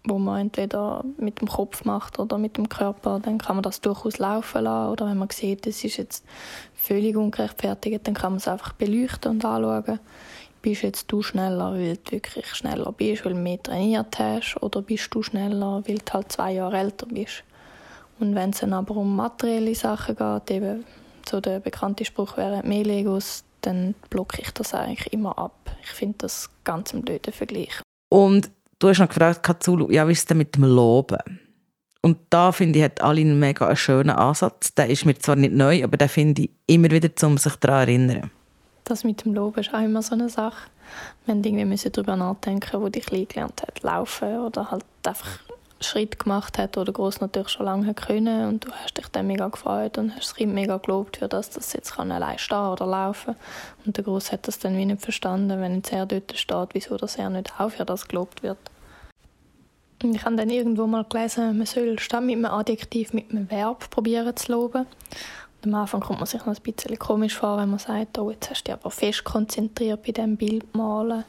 wo 0.07 0.19
man 0.19 0.41
entweder 0.41 1.03
mit 1.17 1.41
dem 1.41 1.47
Kopf 1.47 1.83
macht 1.85 2.19
oder 2.19 2.37
mit 2.37 2.57
dem 2.57 2.69
Körper, 2.69 3.19
dann 3.19 3.37
kann 3.37 3.55
man 3.55 3.63
das 3.63 3.81
durchaus 3.81 4.17
laufen 4.17 4.63
lassen. 4.63 4.91
Oder 4.91 5.07
wenn 5.07 5.17
man 5.17 5.29
sieht, 5.29 5.65
es 5.67 5.83
ist 5.83 5.97
jetzt 5.97 6.25
völlig 6.73 7.15
ungerechtfertigt, 7.15 8.07
dann 8.07 8.13
kann 8.13 8.33
man 8.33 8.37
es 8.37 8.47
einfach 8.47 8.73
beleuchten 8.73 9.31
und 9.31 9.45
anschauen 9.45 9.99
bist 10.65 10.81
jetzt 10.81 11.11
du 11.11 11.21
schneller, 11.21 11.73
weil 11.73 11.97
du 11.97 12.11
wirklich 12.13 12.47
schneller 12.47 12.91
bist, 12.91 13.23
weil 13.23 13.33
du 13.33 13.39
mehr 13.39 13.61
trainiert 13.61 14.17
hast, 14.17 14.57
oder 14.61 14.81
bist 14.81 15.13
du 15.13 15.21
schneller, 15.21 15.83
weil 15.85 15.99
du 15.99 16.11
halt 16.11 16.31
zwei 16.31 16.53
Jahre 16.53 16.79
älter 16.79 17.05
bist. 17.05 17.43
Und 18.19 18.33
wenn 18.33 18.49
es 18.49 18.61
dann 18.61 18.73
aber 18.73 18.97
um 18.97 19.15
materielle 19.15 19.75
Sachen 19.75 20.15
geht, 20.15 20.49
eben 20.49 20.83
so 21.29 21.39
der 21.39 21.59
bekannte 21.59 22.03
Spruch 22.03 22.35
wäre 22.37 22.63
mehr 22.65 22.83
Legos, 22.83 23.43
dann 23.61 23.93
blocke 24.09 24.41
ich 24.41 24.49
das 24.51 24.73
eigentlich 24.73 25.13
immer 25.13 25.37
ab. 25.37 25.53
Ich 25.83 25.91
finde 25.91 26.15
das 26.19 26.49
ganz 26.63 26.93
im 26.93 27.03
blöden 27.03 27.31
Vergleich. 27.31 27.81
Und 28.09 28.49
du 28.79 28.89
hast 28.89 28.97
noch 28.97 29.09
gefragt, 29.09 29.43
Katzulu, 29.43 29.91
ja, 29.91 30.07
wie 30.07 30.13
ist 30.13 30.19
es 30.19 30.25
denn 30.25 30.39
mit 30.39 30.55
dem 30.55 30.63
Loben? 30.63 31.41
Und 32.01 32.17
da 32.31 32.51
finde 32.51 32.79
ich, 32.79 32.85
hat 32.85 33.01
Aline 33.01 33.45
einen 33.45 33.75
schönen 33.75 34.15
Ansatz. 34.15 34.73
Der 34.73 34.89
ist 34.89 35.05
mir 35.05 35.15
zwar 35.15 35.35
nicht 35.35 35.53
neu, 35.53 35.83
aber 35.83 35.97
den 35.97 36.09
finde 36.09 36.43
ich 36.43 36.51
immer 36.65 36.89
wieder, 36.89 37.09
um 37.21 37.37
sich 37.37 37.55
daran 37.57 37.85
zu 37.85 37.91
erinnern. 37.91 38.31
Das 38.85 39.03
mit 39.03 39.25
dem 39.25 39.33
Loben 39.33 39.59
ist 39.59 39.73
auch 39.73 39.81
immer 39.81 40.03
so 40.03 40.13
eine 40.13 40.29
Sache. 40.29 40.69
Wir 41.25 41.65
müssen 41.65 41.91
darüber 41.91 42.15
nachdenken, 42.15 42.81
wo 42.81 42.89
die 42.89 43.01
Kleine 43.01 43.25
gelernt 43.25 43.63
hat, 43.63 43.81
laufen 43.81 44.37
oder 44.37 44.69
halt 44.69 44.85
einfach 45.03 45.39
Schritt 45.81 46.19
gemacht 46.19 46.57
hat, 46.57 46.77
oder 46.77 46.93
groß 46.93 47.19
natürlich 47.19 47.49
schon 47.49 47.65
lange 47.65 47.93
können 47.93 48.47
und 48.47 48.65
du 48.65 48.71
hast 48.71 48.97
dich 48.97 49.07
dann 49.07 49.27
mega 49.27 49.47
gefreut 49.47 49.97
und 49.97 50.11
hast 50.11 50.29
das 50.29 50.35
Kind 50.35 50.53
mega 50.53 50.77
gelobt 50.77 51.17
für 51.17 51.27
das, 51.27 51.49
dass 51.49 51.67
es 51.67 51.73
jetzt 51.73 51.95
kann 51.95 52.11
allein 52.11 52.37
stehen 52.37 52.57
oder 52.57 52.85
laufen 52.85 53.35
und 53.85 53.97
der 53.97 54.03
Groß 54.03 54.31
hat 54.31 54.47
das 54.47 54.59
dann 54.59 54.77
wie 54.77 54.85
nicht 54.85 55.01
verstanden, 55.01 55.59
wenn 55.61 55.75
jetzt 55.75 55.91
er 55.91 56.05
dort 56.05 56.37
steht, 56.37 56.69
wieso 56.73 56.95
dass 56.95 57.17
er 57.17 57.29
nicht 57.29 57.59
auch 57.59 57.71
für 57.71 57.85
das 57.85 58.07
gelobt 58.07 58.41
wird. 58.41 58.57
Ich 60.03 60.23
habe 60.23 60.35
dann 60.35 60.49
irgendwo 60.49 60.87
mal 60.87 61.05
gelesen, 61.05 61.57
man 61.57 61.65
soll 61.65 61.99
statt 61.99 62.23
mit 62.23 62.35
einem 62.35 62.45
Adjektiv 62.45 63.13
mit 63.13 63.31
einem 63.31 63.49
Verb 63.49 63.89
probieren 63.89 64.35
zu 64.35 64.51
loben 64.51 64.85
am 65.65 65.75
Anfang 65.75 66.01
kommt 66.01 66.19
man 66.19 66.27
sich 66.27 66.45
noch 66.45 66.55
ein 66.55 66.61
bisschen 66.61 66.97
komisch 66.99 67.35
vor, 67.35 67.57
wenn 67.57 67.69
man 67.69 67.79
sagt, 67.79 68.17
oh, 68.17 68.31
jetzt 68.31 68.49
hast 68.49 68.61
du 68.61 68.71
dich 68.71 68.73
aber 68.73 68.91
fest 68.91 69.23
konzentriert 69.23 70.03
bei 70.03 70.11
diesem 70.11 70.37
Bildmalen. 70.37 71.23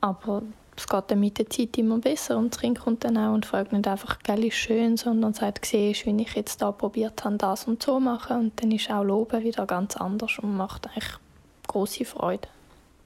Aber 0.00 0.42
es 0.76 0.86
geht 0.86 1.04
dann 1.08 1.20
mit 1.20 1.38
der 1.38 1.50
Zeit 1.50 1.76
immer 1.78 1.98
besser 1.98 2.38
und 2.38 2.54
das 2.54 2.60
Kind 2.60 2.80
kommt 2.80 3.04
dann 3.04 3.16
auch 3.16 3.34
und 3.34 3.46
fragt 3.46 3.72
nicht 3.72 3.86
einfach, 3.86 4.18
gell, 4.20 4.44
ist 4.44 4.54
schön, 4.54 4.96
sondern 4.96 5.34
sagt, 5.34 5.66
siehst 5.66 6.06
wie 6.06 6.22
ich 6.22 6.34
jetzt 6.34 6.62
da 6.62 6.72
probiert 6.72 7.24
habe, 7.24 7.36
das 7.36 7.66
und 7.66 7.82
so 7.82 8.00
machen 8.00 8.38
und 8.38 8.62
dann 8.62 8.72
ist 8.72 8.90
auch 8.90 9.04
Loben 9.04 9.42
wieder 9.42 9.66
ganz 9.66 9.96
anders 9.96 10.38
und 10.38 10.56
macht 10.56 10.86
eigentlich 10.88 11.18
große 11.68 12.04
Freude. 12.04 12.48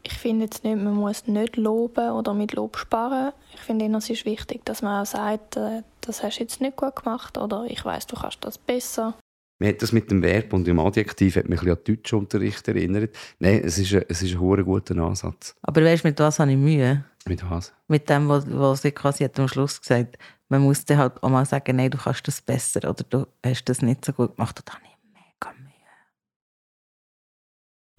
Ich 0.02 0.14
finde 0.14 0.44
jetzt 0.44 0.62
nicht, 0.62 0.76
man 0.76 0.94
muss 0.94 1.26
nicht 1.26 1.56
loben 1.56 2.10
oder 2.12 2.32
mit 2.32 2.52
Lob 2.52 2.76
sparen. 2.76 3.32
Ich 3.54 3.60
finde 3.60 3.86
es 3.96 4.08
ist 4.08 4.24
wichtig, 4.24 4.64
dass 4.64 4.80
man 4.80 5.02
auch 5.02 5.06
sagt, 5.06 5.56
äh, 5.56 5.82
das 6.00 6.22
hast 6.22 6.38
du 6.38 6.44
jetzt 6.44 6.60
nicht 6.60 6.76
gut 6.76 6.94
gemacht 6.94 7.36
oder 7.36 7.64
ich 7.64 7.84
weiß, 7.84 8.06
du 8.06 8.14
kannst 8.14 8.44
das 8.44 8.56
besser. 8.56 9.14
Mir 9.58 9.70
hat 9.70 9.80
das 9.80 9.92
mit 9.92 10.10
dem 10.10 10.22
Verb 10.22 10.52
und 10.52 10.66
dem 10.66 10.78
Adjektiv 10.78 11.36
hat 11.36 11.48
mich 11.48 11.62
ein 11.62 11.70
an 11.70 11.78
Deutschunterricht 11.82 12.68
erinnert. 12.68 13.16
Nein, 13.38 13.62
es 13.64 13.78
ist 13.78 13.94
ein, 13.94 14.04
es 14.08 14.22
ist 14.22 14.34
ein 14.34 14.64
guter 14.64 14.96
Ansatz. 14.98 15.54
Aber 15.62 15.82
weißt 15.82 16.04
du, 16.04 16.08
mit 16.08 16.18
was 16.18 16.38
habe 16.38 16.50
ich 16.50 16.58
Mühe? 16.58 17.04
Mit 17.26 17.48
was? 17.50 17.72
Mit 17.88 18.08
dem, 18.10 18.28
was, 18.28 18.44
was 18.50 18.82
sie 18.82 18.92
quasi 18.92 19.24
hat 19.24 19.38
am 19.40 19.48
Schluss 19.48 19.80
gesagt 19.80 20.18
Man 20.48 20.62
muss 20.62 20.84
dann 20.84 20.98
halt 20.98 21.22
auch 21.22 21.28
mal 21.30 21.46
sagen, 21.46 21.76
nein, 21.76 21.90
du 21.90 21.98
kannst 21.98 22.28
das 22.28 22.42
besser 22.42 22.88
oder 22.88 23.02
du 23.08 23.26
hast 23.44 23.64
das 23.64 23.80
nicht 23.80 24.04
so 24.04 24.12
gut 24.12 24.36
gemacht. 24.36 24.58
Und 24.58 24.68
dann 24.68 24.76
habe 24.76 24.84
ich 24.84 24.96
mega 25.14 25.52
Mühe. 25.62 25.72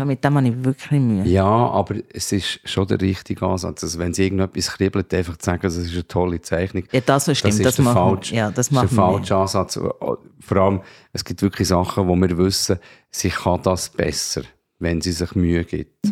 Mit 0.06 0.24
dem 0.24 0.36
habe 0.36 0.48
ich 0.48 0.64
wirklich 0.64 1.02
Mühe. 1.02 1.26
Ja, 1.26 1.46
aber 1.46 1.96
es 2.14 2.32
ist 2.32 2.60
schon 2.66 2.88
der 2.88 3.02
richtige 3.02 3.44
Ansatz. 3.44 3.84
Also 3.84 3.98
wenn 3.98 4.14
sie 4.14 4.26
irgendetwas 4.26 4.68
kribbelt, 4.68 5.12
einfach 5.12 5.38
zu 5.38 5.46
sagen, 5.46 5.62
das 5.64 5.76
ist 5.76 5.92
eine 5.92 6.08
tolle 6.08 6.40
Zeichnung. 6.40 6.84
Ja, 6.92 7.02
das 7.02 7.24
stimmt. 7.24 7.44
Das 7.44 7.56
ist 7.56 7.66
das 7.66 7.76
der, 7.78 7.86
machen, 7.86 7.96
falsche, 7.96 8.36
ja, 8.36 8.52
das 8.52 8.68
ist 8.68 8.80
der 8.80 8.90
falsche 8.90 9.36
Ansatz 9.36 9.80
vor 10.48 10.58
allem, 10.58 10.82
es 11.14 11.24
gibt 11.24 11.42
wirklich 11.42 11.68
Sachen, 11.68 12.08
wo 12.08 12.16
wir 12.16 12.38
wissen, 12.38 12.80
sie 13.10 13.30
kann 13.30 13.62
das 13.64 13.90
besser, 13.90 14.44
wenn 14.80 15.02
sie 15.02 15.12
sich 15.12 15.36
Mühe 15.36 15.64
gibt. 15.64 16.08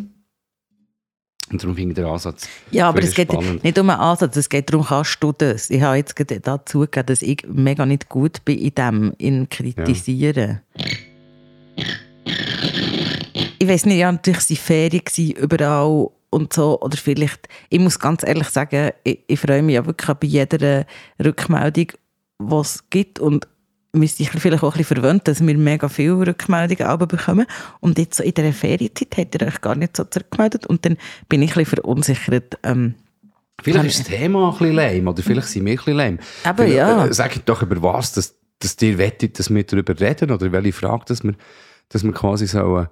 Und 1.52 1.62
darum 1.62 1.76
finde 1.76 1.92
ich 1.92 1.96
den 1.96 2.06
Ansatz 2.06 2.50
Ja, 2.72 2.90
aber 2.90 3.04
es 3.04 3.14
geht 3.14 3.32
spannend. 3.32 3.64
nicht 3.64 3.78
um 3.78 3.90
einen 3.90 4.00
Ansatz, 4.00 4.36
es 4.36 4.50
geht 4.50 4.70
darum, 4.70 4.86
kannst 4.88 5.22
du 5.22 5.32
das? 5.32 5.70
Ich 5.70 5.82
habe 5.82 5.98
jetzt 5.98 6.16
dazu 6.44 6.80
gegeben, 6.80 7.06
dass 7.06 7.22
ich 7.22 7.46
mega 7.48 7.86
nicht 7.86 8.10
gut 8.10 8.44
bin 8.44 8.58
in 8.58 8.74
dem, 8.74 9.14
in 9.20 9.48
Kritisieren. 9.48 10.62
Ja. 10.76 10.86
Ich 13.60 13.68
weiß 13.68 13.86
nicht, 13.86 13.98
ja, 13.98 14.12
natürlich 14.12 14.50
waren 14.50 14.58
Ferien 14.58 15.32
überall 15.38 16.10
und 16.30 16.54
so, 16.54 16.82
oder 16.82 16.98
vielleicht, 16.98 17.48
ich 17.70 17.80
muss 17.80 18.00
ganz 18.00 18.24
ehrlich 18.24 18.50
sagen, 18.50 18.92
ich, 19.04 19.20
ich 19.28 19.40
freue 19.40 19.62
mich 19.62 19.76
ja 19.76 19.86
wirklich 19.86 20.18
bei 20.18 20.28
jeder 20.28 20.86
Rückmeldung, 21.24 21.88
die 22.40 22.56
es 22.56 22.84
gibt 22.90 23.20
und 23.20 23.48
müsste 23.96 24.24
ich 24.24 24.30
vielleicht 24.30 24.64
auch 24.64 24.74
ein 24.74 24.78
bisschen 24.78 24.98
verwöhnt, 24.98 25.28
dass 25.28 25.46
wir 25.46 25.58
mega 25.58 25.88
viele 25.90 26.28
Rückmeldungen 26.28 27.08
bekommen. 27.08 27.46
Und 27.80 27.98
jetzt 27.98 28.18
so 28.18 28.24
in 28.24 28.34
dieser 28.34 28.54
Ferienzeit 28.54 29.18
hat 29.18 29.36
ihr 29.36 29.48
euch 29.48 29.62
gar 29.62 29.76
nicht 29.76 29.98
so 29.98 30.04
zurückgemeldet. 30.04 30.66
Und 30.68 30.86
dann 30.86 30.98
bin 31.30 31.42
ich 31.42 31.52
ein 31.52 31.64
bisschen 31.64 31.78
verunsichert. 31.78 32.58
Ähm, 32.64 32.96
vielleicht 33.64 33.86
ist 33.86 34.00
das 34.00 34.08
Thema 34.08 34.52
ein 34.52 34.58
bisschen 34.58 34.76
lame, 34.76 35.10
oder 35.10 35.24
vielleicht 35.24 35.48
sind 35.48 35.66
wir 35.66 35.74
ein 35.74 35.78
bisschen 35.78 35.96
lame. 35.96 36.18
Aber 36.44 36.66
ja. 36.66 37.06
Äh, 37.06 37.14
sagt 37.14 37.48
doch 37.48 37.62
über 37.62 37.82
was, 37.82 38.14
dass, 38.14 38.36
dass 38.60 38.82
ihr 38.82 38.98
wettet, 38.98 39.40
dass 39.40 39.54
wir 39.54 39.64
darüber 39.64 40.00
reden, 40.00 40.32
oder 40.32 40.52
welche 40.52 40.74
Frage, 40.74 41.06
dass 41.08 41.24
wir, 41.24 41.34
dass 41.90 42.04
wir 42.04 42.12
quasi 42.12 42.48
so 42.48 42.80
äh, 42.80 42.86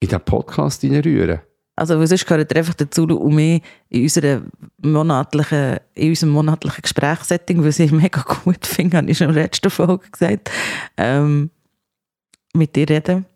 in 0.00 0.08
diesen 0.08 0.20
Podcast 0.20 0.84
reinrühren. 0.84 1.40
Also, 1.76 2.04
sonst 2.04 2.26
gehört 2.26 2.54
einfach 2.56 2.74
dazu 2.74 3.04
um 3.04 3.36
mich 3.36 3.62
in, 3.88 4.02
unserer 4.02 4.42
monatlichen, 4.78 5.78
in 5.94 6.08
unserem 6.08 6.32
monatlichen 6.32 6.82
Gesprächssetting, 6.82 7.64
was 7.64 7.78
ich 7.78 7.92
mega 7.92 8.22
gut 8.22 8.66
finde, 8.66 8.96
habe 8.96 9.10
ich 9.10 9.18
schon 9.18 9.28
in 9.28 9.34
der 9.34 9.44
letzten 9.44 9.70
Folge 9.70 10.10
gesagt, 10.10 10.50
ähm, 10.96 11.50
mit 12.52 12.74
dir 12.74 12.88
reden. 12.88 13.26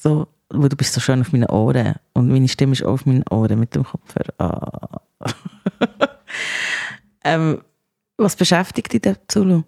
So, 0.00 0.26
wo 0.52 0.66
du 0.66 0.76
bist 0.76 0.94
so 0.94 1.00
schön 1.00 1.20
auf 1.20 1.32
meinen 1.32 1.48
Ohren 1.48 1.94
und 2.12 2.28
meine 2.28 2.48
Stimme 2.48 2.72
ist 2.72 2.82
auch 2.82 2.94
auf 2.94 3.06
meinen 3.06 3.24
Ohren 3.30 3.60
mit 3.60 3.74
dem 3.74 3.84
Kopfhörer. 3.84 4.34
Ah. 4.38 5.00
ähm, 7.24 7.62
was 8.16 8.34
beschäftigt 8.34 8.92
dich 8.92 9.16
Zulu? 9.28 9.62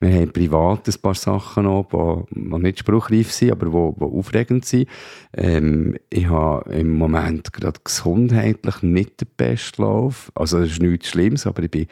Wir 0.00 0.14
haben 0.14 0.32
privat 0.32 0.88
ein 0.88 1.00
paar 1.02 1.14
Sachen 1.14 1.64
noch, 1.64 2.26
die, 2.30 2.58
nicht 2.58 2.78
spruchreif 2.78 3.32
sind, 3.32 3.50
aber 3.50 3.66
die, 3.66 3.98
die 3.98 4.04
aufregend 4.04 4.64
sind. 4.64 4.88
Ähm, 5.32 5.98
ich 6.08 6.28
habe 6.28 6.72
im 6.72 6.96
Moment 6.96 7.52
gerade 7.52 7.80
gesundheitlich 7.82 8.82
nicht 8.82 9.20
den 9.20 9.28
besten 9.36 9.82
Lauf. 9.82 10.30
Also 10.36 10.60
das 10.60 10.70
ist 10.70 10.82
nichts 10.82 11.08
Schlimmes, 11.08 11.46
aber 11.48 11.64
ich 11.64 11.70
bin 11.70 11.88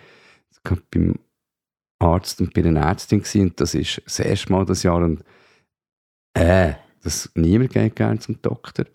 beim 0.90 1.14
Arzt 1.98 2.40
und 2.40 2.54
bei 2.54 2.64
einer 2.64 2.82
Ärztin 2.82 3.24
und 3.40 3.60
das 3.60 3.74
ist 3.74 4.02
das 4.04 4.20
erste 4.20 4.52
Mal 4.52 4.64
das 4.66 4.84
Jahr 4.84 5.02
und 5.02 5.24
äh, 6.34 6.74
das, 7.02 7.30
niemand 7.34 7.72
geht 7.72 7.96
gerne 7.96 8.20
zum 8.20 8.40
Doktor. 8.40 8.86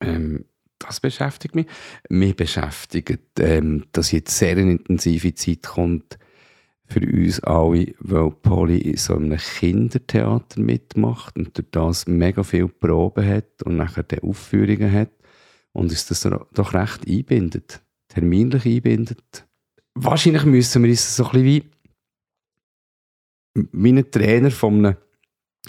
Ähm, 0.00 0.46
das 0.78 0.98
beschäftigt 0.98 1.54
mich. 1.54 1.66
Mich 2.08 2.34
beschäftigt, 2.34 3.38
ähm, 3.38 3.84
dass 3.92 4.10
jetzt 4.10 4.36
sehr 4.36 4.56
intensive 4.56 5.34
Zeit 5.34 5.62
kommt 5.62 6.18
für 6.86 7.00
uns 7.00 7.40
alle, 7.40 7.94
weil 7.98 8.30
Polly 8.30 8.78
in 8.78 8.96
so 8.96 9.16
einem 9.16 9.38
Kindertheater 9.38 10.60
mitmacht 10.60 11.36
und 11.36 11.56
durch 11.56 11.70
das 11.70 12.06
mega 12.06 12.42
viele 12.42 12.68
Proben 12.68 13.26
hat 13.26 13.62
und 13.64 13.76
nachher 13.76 14.02
die 14.02 14.22
Aufführungen 14.22 14.92
hat 14.92 15.10
und 15.72 15.90
uns 15.90 16.06
das 16.06 16.20
doch 16.20 16.74
recht 16.74 17.08
einbindet, 17.08 17.82
terminlich 18.08 18.66
einbindet. 18.66 19.46
Wahrscheinlich 19.94 20.44
müssen 20.44 20.82
wir 20.82 20.90
uns 20.90 21.16
so 21.16 21.24
ein 21.24 21.42
bisschen 21.42 21.44
wie, 21.44 21.70
wie 23.72 24.02
Trainer 24.02 24.50
von 24.50 24.84
einem, 24.84 24.96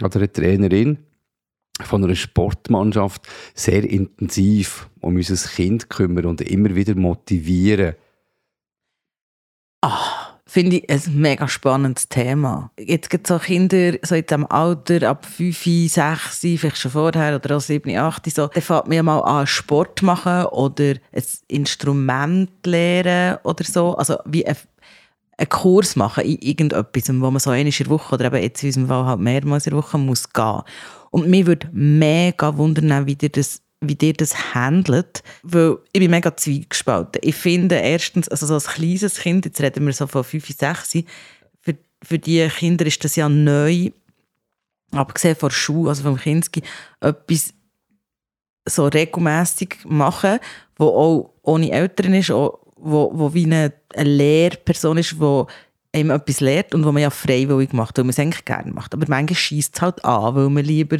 oder 0.02 0.18
eine 0.18 0.32
Trainerin 0.32 0.98
von 1.82 2.04
einer 2.04 2.16
Sportmannschaft 2.16 3.28
sehr 3.54 3.84
intensiv 3.84 4.90
um 5.02 5.16
unser 5.16 5.50
Kind 5.50 5.90
kümmern 5.90 6.26
und 6.26 6.42
immer 6.42 6.76
wieder 6.76 6.96
motivieren. 6.96 7.96
Ah, 9.82 10.25
finde 10.48 10.78
ich 10.78 10.90
ein 10.90 11.02
mega 11.16 11.48
spannendes 11.48 12.08
Thema. 12.08 12.72
Jetzt 12.80 13.10
gibt 13.10 13.28
es 13.28 13.36
auch 13.36 13.44
Kinder 13.44 13.94
so 14.04 14.16
in 14.16 14.26
diesem 14.26 14.46
Alter, 14.46 15.10
ab 15.10 15.26
5, 15.26 15.90
6, 15.90 16.40
vielleicht 16.40 16.78
schon 16.78 16.92
vorher 16.92 17.36
oder 17.36 17.58
auch 17.58 17.62
7, 17.62 17.96
8, 17.98 18.32
so, 18.32 18.48
dann 18.48 18.62
fängt 18.62 18.88
man 18.88 19.06
mal 19.06 19.20
an 19.22 19.48
Sport 19.48 20.02
machen 20.02 20.46
oder 20.46 20.96
ein 21.12 21.24
Instrument 21.48 22.52
lernen 22.66 23.38
oder 23.44 23.64
so. 23.64 23.96
Also 23.96 24.18
wie 24.26 24.46
ein 24.46 24.56
einen 25.38 25.50
Kurs 25.50 25.96
machen 25.96 26.24
in 26.24 26.38
irgendetwas, 26.40 27.10
wo 27.10 27.32
man 27.32 27.40
so 27.40 27.50
einmal 27.50 27.68
in 27.68 27.78
der 27.78 27.90
Woche 27.90 28.16
oder 28.16 28.26
eben 28.26 28.42
jetzt 28.42 28.64
in 28.64 28.70
unserem 28.70 28.88
Fall 28.88 29.06
halt 29.06 29.20
mehrmals 29.20 29.68
in 29.68 29.72
der 29.72 29.80
Woche 29.80 29.98
muss 29.98 30.32
gehen. 30.32 30.62
Und 31.12 31.28
mir 31.28 31.46
würde 31.46 31.70
mega 31.72 32.58
wundern, 32.58 33.06
wie 33.06 33.18
ihr 33.22 33.30
das 33.30 33.62
wie 33.88 33.98
ihr 34.02 34.14
das 34.14 34.54
handelt, 34.54 35.24
weil 35.44 35.78
ich 35.92 36.00
bin 36.00 36.12
mega 36.12 36.36
zweigespalten. 36.36 37.22
Ich 37.24 37.36
finde 37.36 37.76
erstens, 37.76 38.28
also 38.30 38.46
so 38.46 38.54
als 38.56 38.68
kleines 38.68 39.16
Kind, 39.16 39.46
jetzt 39.46 39.62
reden 39.62 39.86
wir 39.86 39.94
so 39.94 40.08
von 40.08 40.24
5, 40.24 40.48
6, 40.48 40.92
für, 41.62 41.76
für 42.04 42.20
die 42.20 42.48
Kinder 42.48 42.86
ist 42.86 43.04
das 43.04 43.16
ja 43.16 43.30
neu, 43.30 43.92
abgesehen 44.92 45.36
von 45.36 45.50
der 45.50 45.56
Schule, 45.56 45.90
also 45.90 46.04
vom 46.04 46.18
Kinski, 46.18 46.62
etwas 47.00 47.54
so 48.68 48.88
regelmäßig 48.88 49.78
machen, 49.86 50.40
wo 50.78 50.86
auch 50.86 51.34
ohne 51.44 51.72
Eltern 51.72 52.14
ist, 52.14 52.32
auch 52.32 52.60
wo, 52.76 53.12
wo 53.14 53.34
wie 53.34 53.46
eine, 53.46 53.74
eine 53.96 54.10
Lehrperson 54.10 54.98
ist, 54.98 55.14
die 55.14 55.44
einem 55.96 56.12
etwas 56.12 56.42
lehrt 56.42 56.76
und 56.76 56.86
wo 56.86 56.92
man 56.92 57.02
ja 57.02 57.10
freiwillig 57.10 57.74
macht, 57.74 57.98
weil 57.98 58.04
man 58.04 58.10
es 58.10 58.20
eigentlich 58.20 58.46
gerne 58.46 58.72
macht. 58.72 58.94
Aber 58.94 59.06
manchmal 59.08 59.36
schießt 59.36 59.76
es 59.76 59.82
halt 59.82 60.04
an, 60.04 60.36
weil 60.36 60.50
man 60.50 60.66
lieber, 60.66 60.98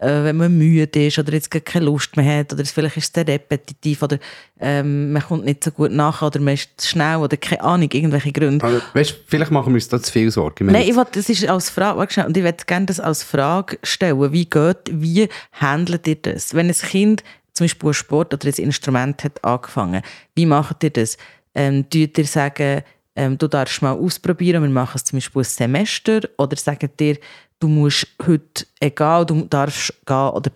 äh, 0.00 0.24
wenn 0.24 0.36
man 0.36 0.56
müde 0.56 1.06
ist 1.06 1.18
oder 1.18 1.32
jetzt 1.32 1.50
keine 1.50 1.86
Lust 1.86 2.16
mehr 2.16 2.40
hat 2.40 2.52
oder 2.52 2.64
vielleicht 2.64 2.96
ist 2.96 3.04
es 3.04 3.12
sehr 3.12 3.26
repetitiv 3.26 4.02
oder 4.02 4.18
ähm, 4.60 5.12
man 5.12 5.22
kommt 5.22 5.44
nicht 5.44 5.64
so 5.64 5.70
gut 5.70 5.90
nach 5.90 6.22
oder 6.22 6.40
man 6.40 6.54
ist 6.54 6.70
zu 6.76 6.88
schnell 6.88 7.16
oder 7.16 7.36
keine 7.36 7.62
Ahnung, 7.62 7.90
irgendwelche 7.92 8.32
Gründe. 8.32 8.64
Also, 8.64 8.80
weißt, 8.94 9.16
vielleicht 9.26 9.50
machen 9.50 9.72
wir 9.72 9.74
uns 9.74 9.88
da 9.88 10.00
zu 10.00 10.12
viel 10.12 10.30
Sorgen. 10.30 10.66
Nein, 10.66 10.88
ich 10.88 10.96
will, 10.96 11.06
das 11.12 11.28
ist 11.28 11.48
als 11.48 11.70
Frage, 11.70 12.26
und 12.26 12.36
ich 12.36 12.44
würde 12.44 12.64
gerne 12.66 12.86
das 12.86 13.00
als 13.00 13.22
Frage 13.22 13.78
stellen. 13.82 14.32
Wie 14.32 14.44
geht, 14.44 14.76
wie 14.90 15.28
handelt 15.52 16.06
ihr 16.06 16.16
das? 16.16 16.54
Wenn 16.54 16.68
ein 16.68 16.72
Kind 16.72 17.22
zum 17.52 17.64
Beispiel 17.64 17.92
Sport 17.92 18.32
oder 18.34 18.46
ein 18.46 18.54
Instrument 18.54 19.24
hat 19.24 19.44
angefangen. 19.44 20.02
Wie 20.34 20.46
macht 20.46 20.84
ihr 20.84 20.90
das? 20.90 21.16
Ähm, 21.54 21.90
tut 21.90 22.16
ihr 22.16 22.24
sagen, 22.24 22.82
ähm, 23.16 23.36
du 23.36 23.48
darfst 23.48 23.82
mal 23.82 23.92
ausprobieren, 23.92 24.62
wir 24.62 24.70
machen 24.70 24.92
es 24.94 25.04
zum 25.04 25.16
Beispiel 25.16 25.42
ein 25.42 25.44
Semester, 25.44 26.20
oder 26.38 26.56
sagt 26.56 27.00
ihr, 27.00 27.16
du 27.60 27.68
musst 27.68 28.06
heute, 28.26 28.66
egal, 28.80 29.26
du 29.26 29.42
darfst 29.42 29.94
gehen 30.06 30.28
oder 30.28 30.50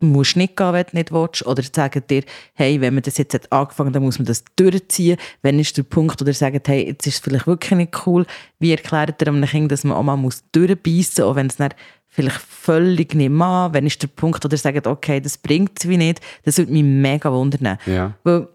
musst 0.00 0.36
nicht 0.36 0.56
gehen, 0.56 0.72
wenn 0.72 0.86
du 0.86 0.96
nicht 0.96 1.12
willst, 1.12 1.46
oder 1.46 1.62
sagt 1.62 2.10
dir, 2.10 2.24
hey, 2.54 2.80
wenn 2.80 2.94
man 2.94 3.02
das 3.02 3.18
jetzt 3.18 3.34
hat 3.34 3.52
angefangen 3.52 3.92
dann 3.92 4.02
muss 4.02 4.18
man 4.18 4.26
das 4.26 4.44
durchziehen. 4.56 5.18
Wenn 5.42 5.58
ist 5.58 5.76
der 5.76 5.82
Punkt, 5.82 6.20
oder 6.22 6.32
sagt, 6.32 6.68
hey, 6.68 6.86
jetzt 6.86 7.06
ist 7.06 7.14
es 7.14 7.20
vielleicht 7.20 7.46
wirklich 7.46 7.76
nicht 7.76 8.06
cool. 8.06 8.26
Wie 8.58 8.70
erklärt 8.70 9.20
ihr 9.20 9.28
einem 9.28 9.44
Kind, 9.44 9.70
dass 9.70 9.84
man 9.84 9.96
auch 9.96 10.02
mal 10.02 10.16
muss 10.16 10.42
durchbeissen 10.52 11.24
muss, 11.24 11.30
auch 11.30 11.36
wenn 11.36 11.46
es 11.46 11.58
nicht 11.58 11.76
vielleicht 12.08 12.40
völlig 12.40 13.14
nicht 13.14 13.30
mehr 13.30 13.68
Wenn 13.72 13.86
ist 13.86 14.02
der 14.02 14.08
Punkt, 14.08 14.44
oder 14.44 14.56
sagt, 14.56 14.86
okay, 14.86 15.20
das 15.20 15.38
bringt 15.38 15.78
es 15.78 15.88
wie 15.88 15.96
nicht, 15.96 16.20
das 16.44 16.58
würde 16.58 16.72
mich 16.72 16.82
mega 16.82 17.30
wundern. 17.32 17.78
Ja. 17.86 18.14
Weil, 18.24 18.48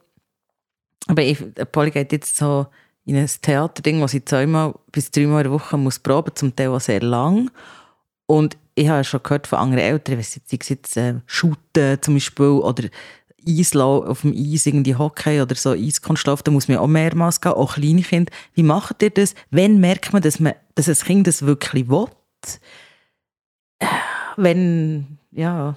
aber 1.08 1.22
ich, 1.22 1.38
Polly 1.72 1.92
geht 1.92 2.12
jetzt 2.12 2.38
so 2.38 2.68
in 3.06 3.16
ein 3.16 3.30
Theaterding, 3.42 4.02
wo 4.02 4.08
sie 4.08 4.26
zweimal 4.26 4.74
bis 4.92 5.12
dreimal 5.12 5.46
in 5.46 5.52
der 5.52 5.52
Woche 5.52 5.78
muss 5.78 6.00
proben, 6.00 6.36
zum 6.36 6.56
Teil 6.56 6.70
auch 6.70 6.82
sehr 6.82 7.02
lang. 7.02 7.52
Und 8.28 8.58
ich 8.76 8.88
habe 8.88 9.04
schon 9.04 9.24
gehört 9.24 9.48
von 9.48 9.60
anderen 9.60 9.84
Eltern, 9.84 10.18
wenn 10.18 10.24
sie 10.24 10.42
jetzt, 10.50 10.70
jetzt 10.70 10.98
äh, 10.98 11.16
shooten 11.26 12.02
zum 12.02 12.16
Beispiel 12.16 12.46
oder 12.46 12.90
Eislauf 13.48 14.06
auf 14.06 14.22
dem 14.22 14.34
Eis, 14.34 14.66
irgendwie 14.66 14.96
Hockey 14.96 15.42
oder 15.42 15.56
so 15.56 15.72
Eiskunstlauf, 15.72 16.42
da 16.42 16.52
muss 16.52 16.68
man 16.68 16.78
auch 16.78 16.88
mehrmals 16.88 17.42
gehen, 17.42 17.52
auch 17.52 17.76
kleine 17.76 18.02
Kinder. 18.02 18.32
Wie 18.54 18.64
macht 18.64 19.04
ihr 19.04 19.12
das? 19.12 19.36
Wann 19.52 19.80
merkt 19.80 20.14
man, 20.14 20.22
dass, 20.22 20.40
man, 20.40 20.54
dass 20.74 20.90
ein 20.90 20.96
Kind 20.96 21.28
das 21.28 21.44
wirklich 21.44 21.88
will? 21.90 22.08
wenn, 24.38 25.18
ja, 25.32 25.76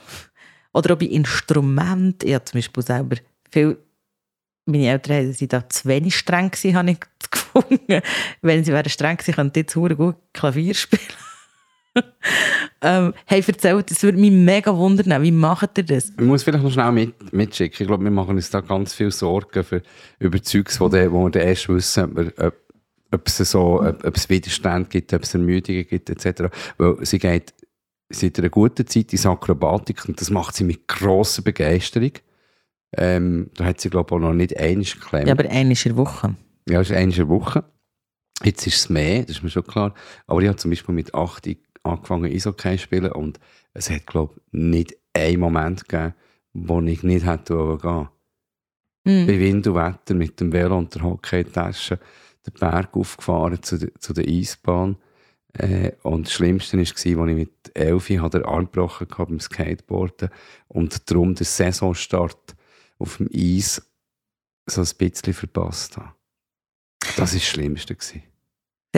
oder 0.73 0.95
auch 0.95 0.99
bei 0.99 1.07
Instrumenten, 1.07 2.29
ich 2.29 2.35
habe 2.35 2.45
zum 2.45 2.59
Beispiel 2.59 2.83
selber 2.83 3.17
viel, 3.51 3.79
meine 4.67 4.89
Eltern 4.89 5.33
sind 5.33 5.53
da 5.53 5.69
zu 5.69 5.89
wenig 5.89 6.17
streng 6.17 6.51
habe 6.75 6.91
ich 6.91 7.01
gefunden. 7.31 8.03
Wenn 8.43 8.65
sie 8.65 8.73
wären 8.73 8.91
streng 8.91 9.17
gewesen, 9.17 9.35
könnten 9.35 9.59
jetzt 9.59 9.73
sehr 9.73 9.95
gut 9.95 10.17
Klavier 10.33 10.75
spielen. 10.75 11.03
ähm, 12.83 13.15
hey, 13.27 13.43
erzählt, 13.47 13.91
das 13.91 14.03
würde 14.03 14.19
mich 14.19 14.31
mega 14.31 14.77
wundern, 14.77 15.23
wie 15.23 15.33
macht 15.33 15.79
ihr 15.79 15.85
das? 15.85 16.11
Ich 16.11 16.25
muss 16.25 16.43
vielleicht 16.43 16.65
noch 16.65 16.73
schnell 16.73 16.93
mit, 16.93 17.33
mitschicken. 17.33 17.83
Ich 17.83 17.87
glaube, 17.87 18.05
wir 18.05 18.11
machen 18.11 18.37
uns 18.37 18.51
da 18.51 18.61
ganz 18.61 18.95
viel 18.95 19.11
Sorgen 19.11 19.65
für 19.65 19.83
Überzeugs, 20.19 20.81
wo, 20.81 20.89
de, 20.89 21.11
wo 21.11 21.25
wir 21.25 21.31
dann 21.31 21.43
erst 21.43 21.69
wissen, 21.69 22.05
ob, 22.17 22.39
ob, 22.39 22.55
ob 23.13 23.27
es 23.27 23.37
so, 23.39 23.83
ob, 23.83 24.05
ob 24.05 24.17
es 24.17 24.29
Widerstand 24.29 24.91
gibt, 24.91 25.13
ob 25.13 25.23
es 25.23 25.35
Ermüdungen 25.35 25.87
gibt, 25.87 26.11
etc. 26.11 26.45
Weil 26.77 27.05
sie 27.05 27.19
geht 27.19 27.55
seit 28.11 28.39
einer 28.39 28.49
guten 28.49 28.87
Zeit 28.87 29.13
in 29.13 29.27
Akrobatik 29.27 30.09
und 30.09 30.21
das 30.21 30.31
macht 30.31 30.55
sie 30.55 30.65
mit 30.65 30.89
grosser 30.89 31.43
Begeisterung. 31.43 32.13
Ähm, 32.97 33.51
da 33.55 33.67
hat 33.67 33.81
sie, 33.81 33.91
glaube 33.91 34.09
ich, 34.09 34.13
auch 34.13 34.21
noch 34.21 34.33
nicht 34.33 34.57
einiges 34.57 34.95
geklemmt. 34.95 35.27
Ja, 35.27 35.35
aber 35.35 35.49
einiges 35.51 35.85
in 35.85 35.95
der 35.95 35.99
Woche. 35.99 36.35
Ja, 36.69 36.81
es 36.81 36.91
ist 36.91 36.97
einiges 36.97 37.19
in 37.19 37.29
der 37.29 37.29
Woche. 37.29 37.65
Jetzt 38.45 38.67
ist 38.67 38.77
es 38.77 38.89
mehr, 38.89 39.23
das 39.23 39.37
ist 39.37 39.43
mir 39.43 39.51
schon 39.51 39.67
klar. 39.67 39.95
Aber 40.27 40.41
ich 40.41 40.49
habe 40.49 40.57
zum 40.57 40.71
Beispiel 40.71 40.95
mit 40.95 41.15
8 41.15 41.47
angefangen 41.83 42.33
Eishockey 42.33 42.77
zu 42.77 42.85
spielen 42.85 43.13
und 43.13 43.39
es 43.75 43.91
hat, 43.91 44.07
glaube 44.07 44.35
ich, 44.37 44.53
nicht 44.53 44.97
einen 45.13 45.41
Moment 45.41 45.89
gegeben, 45.89 46.15
wo 46.53 46.81
ich 46.81 47.03
nicht 47.03 47.27
hätte 47.27 47.79
gehen 47.81 48.09
mhm. 49.05 49.27
Bei 49.27 49.39
Wind 49.39 49.67
und 49.67 49.75
Wetter 49.75 50.15
mit 50.15 50.41
dem 50.41 50.53
Velo 50.53 50.79
und 50.79 50.95
der 50.95 51.03
Hockeytasche 51.03 51.99
den 52.47 52.55
Berg 52.55 52.97
aufgefahren 52.97 53.63
zu, 53.63 53.79
der, 53.79 53.95
zu 53.97 54.13
der 54.13 54.27
Eisbahn 54.27 54.97
äh, 55.55 55.93
und 56.03 56.27
das 56.27 56.33
Schlimmste 56.35 56.77
war, 56.77 56.83
als 56.83 57.05
ich 57.05 57.17
mit 57.17 57.71
elf 57.75 58.07
den 58.07 58.45
Arm 58.45 58.65
gebrochen 58.65 59.09
habe 59.11 59.31
beim 59.31 59.41
Skateboarden 59.41 60.31
und 60.69 61.11
darum 61.11 61.35
den 61.35 61.45
Saisonstart 61.45 62.57
auf 62.99 63.17
dem 63.19 63.29
Eis 63.35 63.83
so 64.67 64.83
ein 64.83 64.89
bisschen 64.99 65.35
verpasst 65.35 65.97
habe. 65.97 66.13
Das 67.01 67.19
war 67.19 67.27
das 67.27 67.45
Schlimmste. 67.45 67.95
Gewesen. 67.95 68.23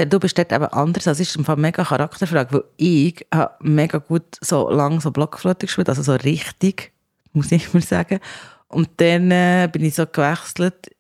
Du 0.07 0.21
bist 0.21 0.39
dort 0.39 0.53
eben 0.53 0.65
anders. 0.67 1.05
Das 1.05 1.21
ist 1.21 1.37
eine 1.37 1.57
mega 1.61 1.85
Charakterfrage, 1.85 2.53
weil 2.53 2.65
ich 2.77 3.27
habe 3.33 3.55
mega 3.61 3.99
gut 3.99 4.25
so 4.41 4.71
lange 4.71 5.01
so 5.01 5.11
Blockflöte 5.11 5.67
gespielt, 5.67 5.89
also 5.89 6.03
so 6.03 6.15
richtig, 6.15 6.93
muss 7.33 7.53
ich 7.53 7.73
mal 7.75 7.83
sagen. 7.83 8.21
Und 8.69 8.89
dann 8.99 9.31
äh, 9.31 9.69
bin 9.71 9.85
ich 9.85 9.95
so 9.95 10.07
gewechselt 10.07 10.91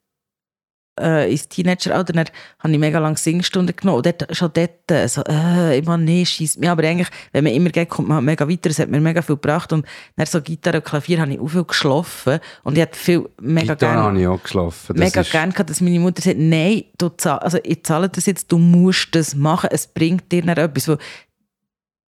äh, 1.00 1.30
ins 1.30 1.48
Teenageralter, 1.48 2.12
dann 2.12 2.26
habe 2.58 2.72
ich 2.72 2.78
mega 2.78 2.98
lange 2.98 3.16
Singstunden 3.16 3.74
genommen. 3.74 3.98
Und 3.98 4.06
dort, 4.06 4.36
schon 4.36 4.50
dort, 4.52 4.90
äh, 4.90 5.08
so, 5.08 5.22
äh, 5.22 5.78
immer 5.78 5.96
nee, 5.96 6.24
schießt 6.24 6.58
mich. 6.58 6.68
Aber 6.68 6.82
eigentlich, 6.84 7.08
wenn 7.32 7.44
man 7.44 7.52
immer 7.52 7.70
geht, 7.70 7.88
kommt 7.88 8.08
man 8.08 8.16
halt 8.16 8.26
mega 8.26 8.48
weiter. 8.48 8.70
Es 8.70 8.78
hat 8.78 8.88
mir 8.88 9.00
mega 9.00 9.22
viel 9.22 9.36
gebracht. 9.36 9.72
Und 9.72 9.86
dann 10.16 10.26
so 10.26 10.40
Gitarre 10.40 10.78
und 10.78 10.84
Klavier 10.84 11.20
habe 11.20 11.32
ich 11.32 11.40
auch 11.40 11.48
viel 11.48 11.64
geschlafen. 11.64 12.40
Und 12.62 12.76
ich 12.76 12.82
hatte 12.82 12.98
viel, 12.98 13.28
mega 13.40 13.74
gerne. 13.74 14.02
habe 14.02 14.20
ich 14.20 14.26
auch 14.26 14.42
geschlafen. 14.42 14.96
Das 14.96 14.96
mega 14.96 15.22
gerne 15.22 15.52
gehabt, 15.52 15.70
dass 15.70 15.80
meine 15.80 16.00
Mutter 16.00 16.22
sagt, 16.22 16.38
nein, 16.38 16.84
du 16.98 17.08
zahl, 17.10 17.38
also 17.38 17.58
ich 17.62 17.82
zahle 17.84 18.08
das 18.08 18.26
jetzt, 18.26 18.50
du 18.52 18.58
musst 18.58 19.14
das 19.14 19.34
machen. 19.34 19.70
Es 19.72 19.86
bringt 19.86 20.30
dir 20.30 20.44
nicht 20.44 20.58
etwas. 20.58 20.88
Weil 20.88 20.98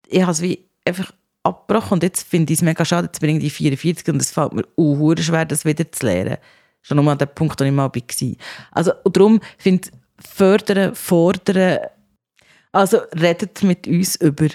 ich 0.09 0.23
habe 0.23 0.33
es 0.33 0.43
wie 0.43 0.59
einfach 0.85 1.13
abgebrochen. 1.43 1.95
Und 1.95 2.03
jetzt 2.03 2.29
finde 2.29 2.53
ich 2.53 2.59
es 2.59 2.63
mega 2.63 2.85
schade, 2.85 3.07
jetzt 3.07 3.21
bin 3.21 3.41
ich 3.41 3.53
44 3.53 4.09
und 4.09 4.21
es 4.21 4.31
fällt 4.31 4.53
mir 4.53 4.65
auch 4.77 5.15
schwer, 5.19 5.45
das 5.45 5.65
wieder 5.65 5.91
zu 5.91 6.07
lernen. 6.07 6.37
Schon 6.83 6.97
nur 6.97 7.13
an 7.13 7.19
dem 7.19 7.29
Punkt, 7.35 7.61
wo 7.61 7.65
ich 7.65 7.73
mal 7.73 7.91
war. 7.91 8.33
Also, 8.73 8.93
und 9.05 9.17
darum 9.17 9.41
finde 9.59 9.89
ich, 9.89 10.27
fördern, 10.27 10.95
fordern, 10.95 11.79
Also 12.73 12.99
redet 13.21 13.63
mit 13.63 13.87
uns 13.87 14.17
über, 14.17 14.49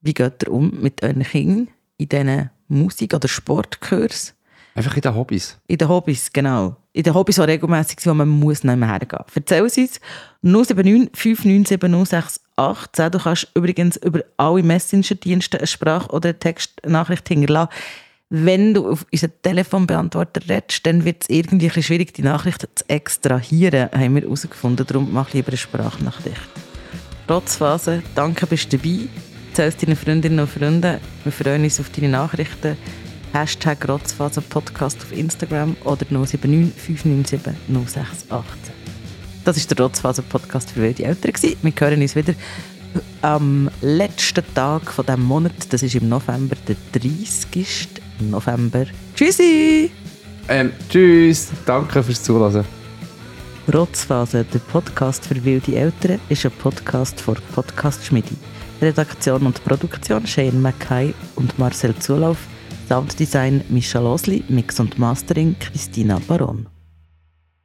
wie 0.00 0.14
geht 0.14 0.44
ihr 0.44 0.52
um 0.52 0.80
mit 0.80 1.02
euren 1.02 1.22
Kindern 1.22 1.68
in 1.98 2.08
diesen 2.08 2.50
Musik- 2.68 3.14
oder 3.14 3.28
Sportkurs. 3.28 4.34
Einfach 4.74 4.94
in 4.94 5.00
den 5.00 5.14
Hobbys. 5.14 5.58
In 5.66 5.78
den 5.78 5.88
Hobbys, 5.88 6.32
genau. 6.32 6.76
In 6.92 7.02
den 7.02 7.12
Hobbys, 7.14 7.34
die 7.34 7.42
regelmässig 7.42 8.00
sind, 8.00 8.12
wo 8.12 8.14
man 8.14 8.28
muss 8.28 8.62
nicht 8.62 8.76
mehr 8.76 8.88
hergehen. 8.88 9.24
Erzähl 9.34 9.64
es 9.66 9.76
uns. 9.76 10.00
079 10.42 11.10
597 11.14 12.42
068. 12.54 13.10
Du 13.10 13.18
kannst 13.18 13.50
übrigens 13.54 13.96
über 13.96 14.20
alle 14.36 14.62
Messenger-Dienste 14.62 15.58
eine 15.58 15.66
Sprach- 15.66 16.10
oder 16.10 16.28
eine 16.28 16.38
Textnachricht 16.38 17.26
hinterlassen. 17.26 17.72
Wenn 18.30 18.74
du 18.74 18.90
auf 18.90 19.06
unseren 19.10 19.32
Telefonbeantworter 19.40 20.42
redest, 20.50 20.84
dann 20.84 21.06
wird 21.06 21.22
es 21.22 21.30
irgendwie 21.30 21.70
ein 21.70 21.82
schwierig, 21.82 22.12
die 22.12 22.20
Nachricht 22.20 22.60
zu 22.60 22.84
extrahieren, 22.86 23.88
haben 23.90 24.14
wir 24.16 24.22
herausgefunden. 24.22 24.86
Darum 24.86 25.10
mach 25.10 25.32
lieber 25.32 25.48
eine 25.48 25.56
Sprachnachricht. 25.56 26.50
Rotzphase, 27.30 28.02
danke, 28.14 28.46
bist 28.46 28.70
du 28.70 28.76
dabei. 28.76 29.08
Erzähl 29.48 29.68
es 29.68 29.76
deinen 29.78 29.96
Freundinnen 29.96 30.40
und 30.40 30.50
Freunden. 30.50 30.98
Wir 31.24 31.32
freuen 31.32 31.64
uns 31.64 31.80
auf 31.80 31.88
deine 31.88 32.10
Nachrichten. 32.10 32.76
Hashtag 33.32 33.88
Rotzphase 33.88 34.42
Podcast 34.42 34.98
auf 35.00 35.12
Instagram 35.12 35.74
oder 35.84 36.04
079 36.10 36.74
597 36.74 37.40
068. 37.68 38.74
Das 39.42 39.56
war 39.56 39.74
der 39.74 39.84
Rotzphase 39.86 40.22
Podcast 40.22 40.70
für 40.72 40.82
wilde 40.82 41.04
Eltern. 41.04 41.32
Wir 41.62 41.72
hören 41.80 42.02
uns 42.02 42.14
wieder 42.14 42.34
am 43.22 43.70
letzten 43.80 44.44
Tag 44.54 44.92
von 44.92 45.06
diesem 45.06 45.24
Monat. 45.24 45.52
Das 45.70 45.82
ist 45.82 45.94
im 45.94 46.10
November, 46.10 46.56
der 46.66 46.76
30. 46.92 47.97
November. 48.20 48.86
Tschüssi! 49.14 49.90
Ähm, 50.48 50.72
tschüss, 50.88 51.48
danke 51.66 52.02
fürs 52.02 52.22
Zuhören. 52.22 52.64
Rotzphase, 53.72 54.44
der 54.44 54.60
Podcast 54.60 55.26
für 55.26 55.44
wilde 55.44 55.76
Eltern, 55.76 56.20
ist 56.28 56.46
ein 56.46 56.52
Podcast 56.52 57.20
von 57.20 57.36
Podcast 57.54 58.04
Schmidi. 58.04 58.36
Redaktion 58.80 59.44
und 59.44 59.62
Produktion 59.64 60.26
Shane 60.26 60.60
Mackay 60.60 61.12
und 61.34 61.58
Marcel 61.58 61.94
Zulauf. 61.96 62.38
Sounddesign 62.88 63.64
Mischa 63.68 64.00
Losli, 64.00 64.44
Mix 64.48 64.80
und 64.80 64.98
Mastering 64.98 65.56
Christina 65.58 66.18
Baron. 66.26 66.66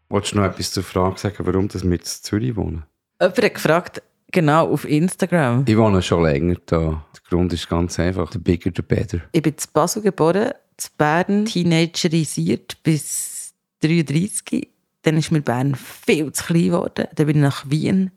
Wolltest 0.09 0.33
du 0.33 0.39
noch 0.39 0.45
etwas 0.45 0.71
zur 0.71 0.83
Frage 0.83 1.17
sagen, 1.17 1.37
warum 1.39 1.69
das 1.69 1.83
mit 1.83 2.05
Zürich 2.05 2.55
wohnen? 2.57 2.83
Jemand 3.21 3.41
hat 3.41 3.53
gefragt, 3.53 4.03
genau 4.33 4.69
auf 4.69 4.83
Instagram. 4.83 5.63
Ich 5.65 5.77
wohne 5.77 6.01
schon 6.01 6.23
länger 6.23 6.57
da. 6.65 7.05
Der 7.13 7.21
Grund 7.29 7.53
ist 7.53 7.69
ganz 7.69 7.97
einfach. 7.99 8.29
The 8.33 8.39
bigger, 8.39 8.71
the 8.75 8.81
better. 8.81 9.21
Ich 9.31 9.41
bin 9.41 9.57
zu 9.57 9.67
Basel 9.71 10.01
geboren, 10.01 10.51
zu 10.75 10.89
Bern 10.97 11.45
teenagerisiert 11.45 12.83
bis 12.83 13.53
33. 13.81 14.67
Dann 15.03 15.17
ist 15.17 15.31
mir 15.31 15.41
Bern 15.41 15.75
viel 15.75 16.31
zu 16.33 16.43
klein 16.43 16.63
geworden. 16.63 17.07
Dann 17.15 17.25
bin 17.25 17.37
ich 17.37 17.41
nach 17.41 17.69
Wien. 17.69 18.11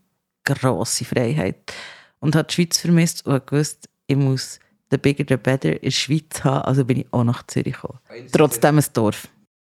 Grosse 0.44 1.04
Freiheit. 1.04 1.72
Und 2.20 2.34
habe 2.34 2.48
die 2.48 2.54
Schweiz 2.54 2.78
vermisst 2.78 3.26
und 3.26 3.46
gewusst, 3.46 3.88
ich 4.06 4.16
muss 4.16 4.58
the 4.90 4.96
bigger 4.96 5.24
the 5.28 5.36
better 5.36 5.72
in 5.72 5.80
der 5.82 5.90
Schweiz 5.90 6.42
haben. 6.44 6.64
Also 6.64 6.84
bin 6.84 7.00
ich 7.00 7.06
auch 7.12 7.24
nach 7.24 7.46
Zürich 7.46 7.74
gekommen. 7.74 7.98
Trotzdem 8.32 8.78
ein 8.78 8.84
Dorf. 8.92 9.28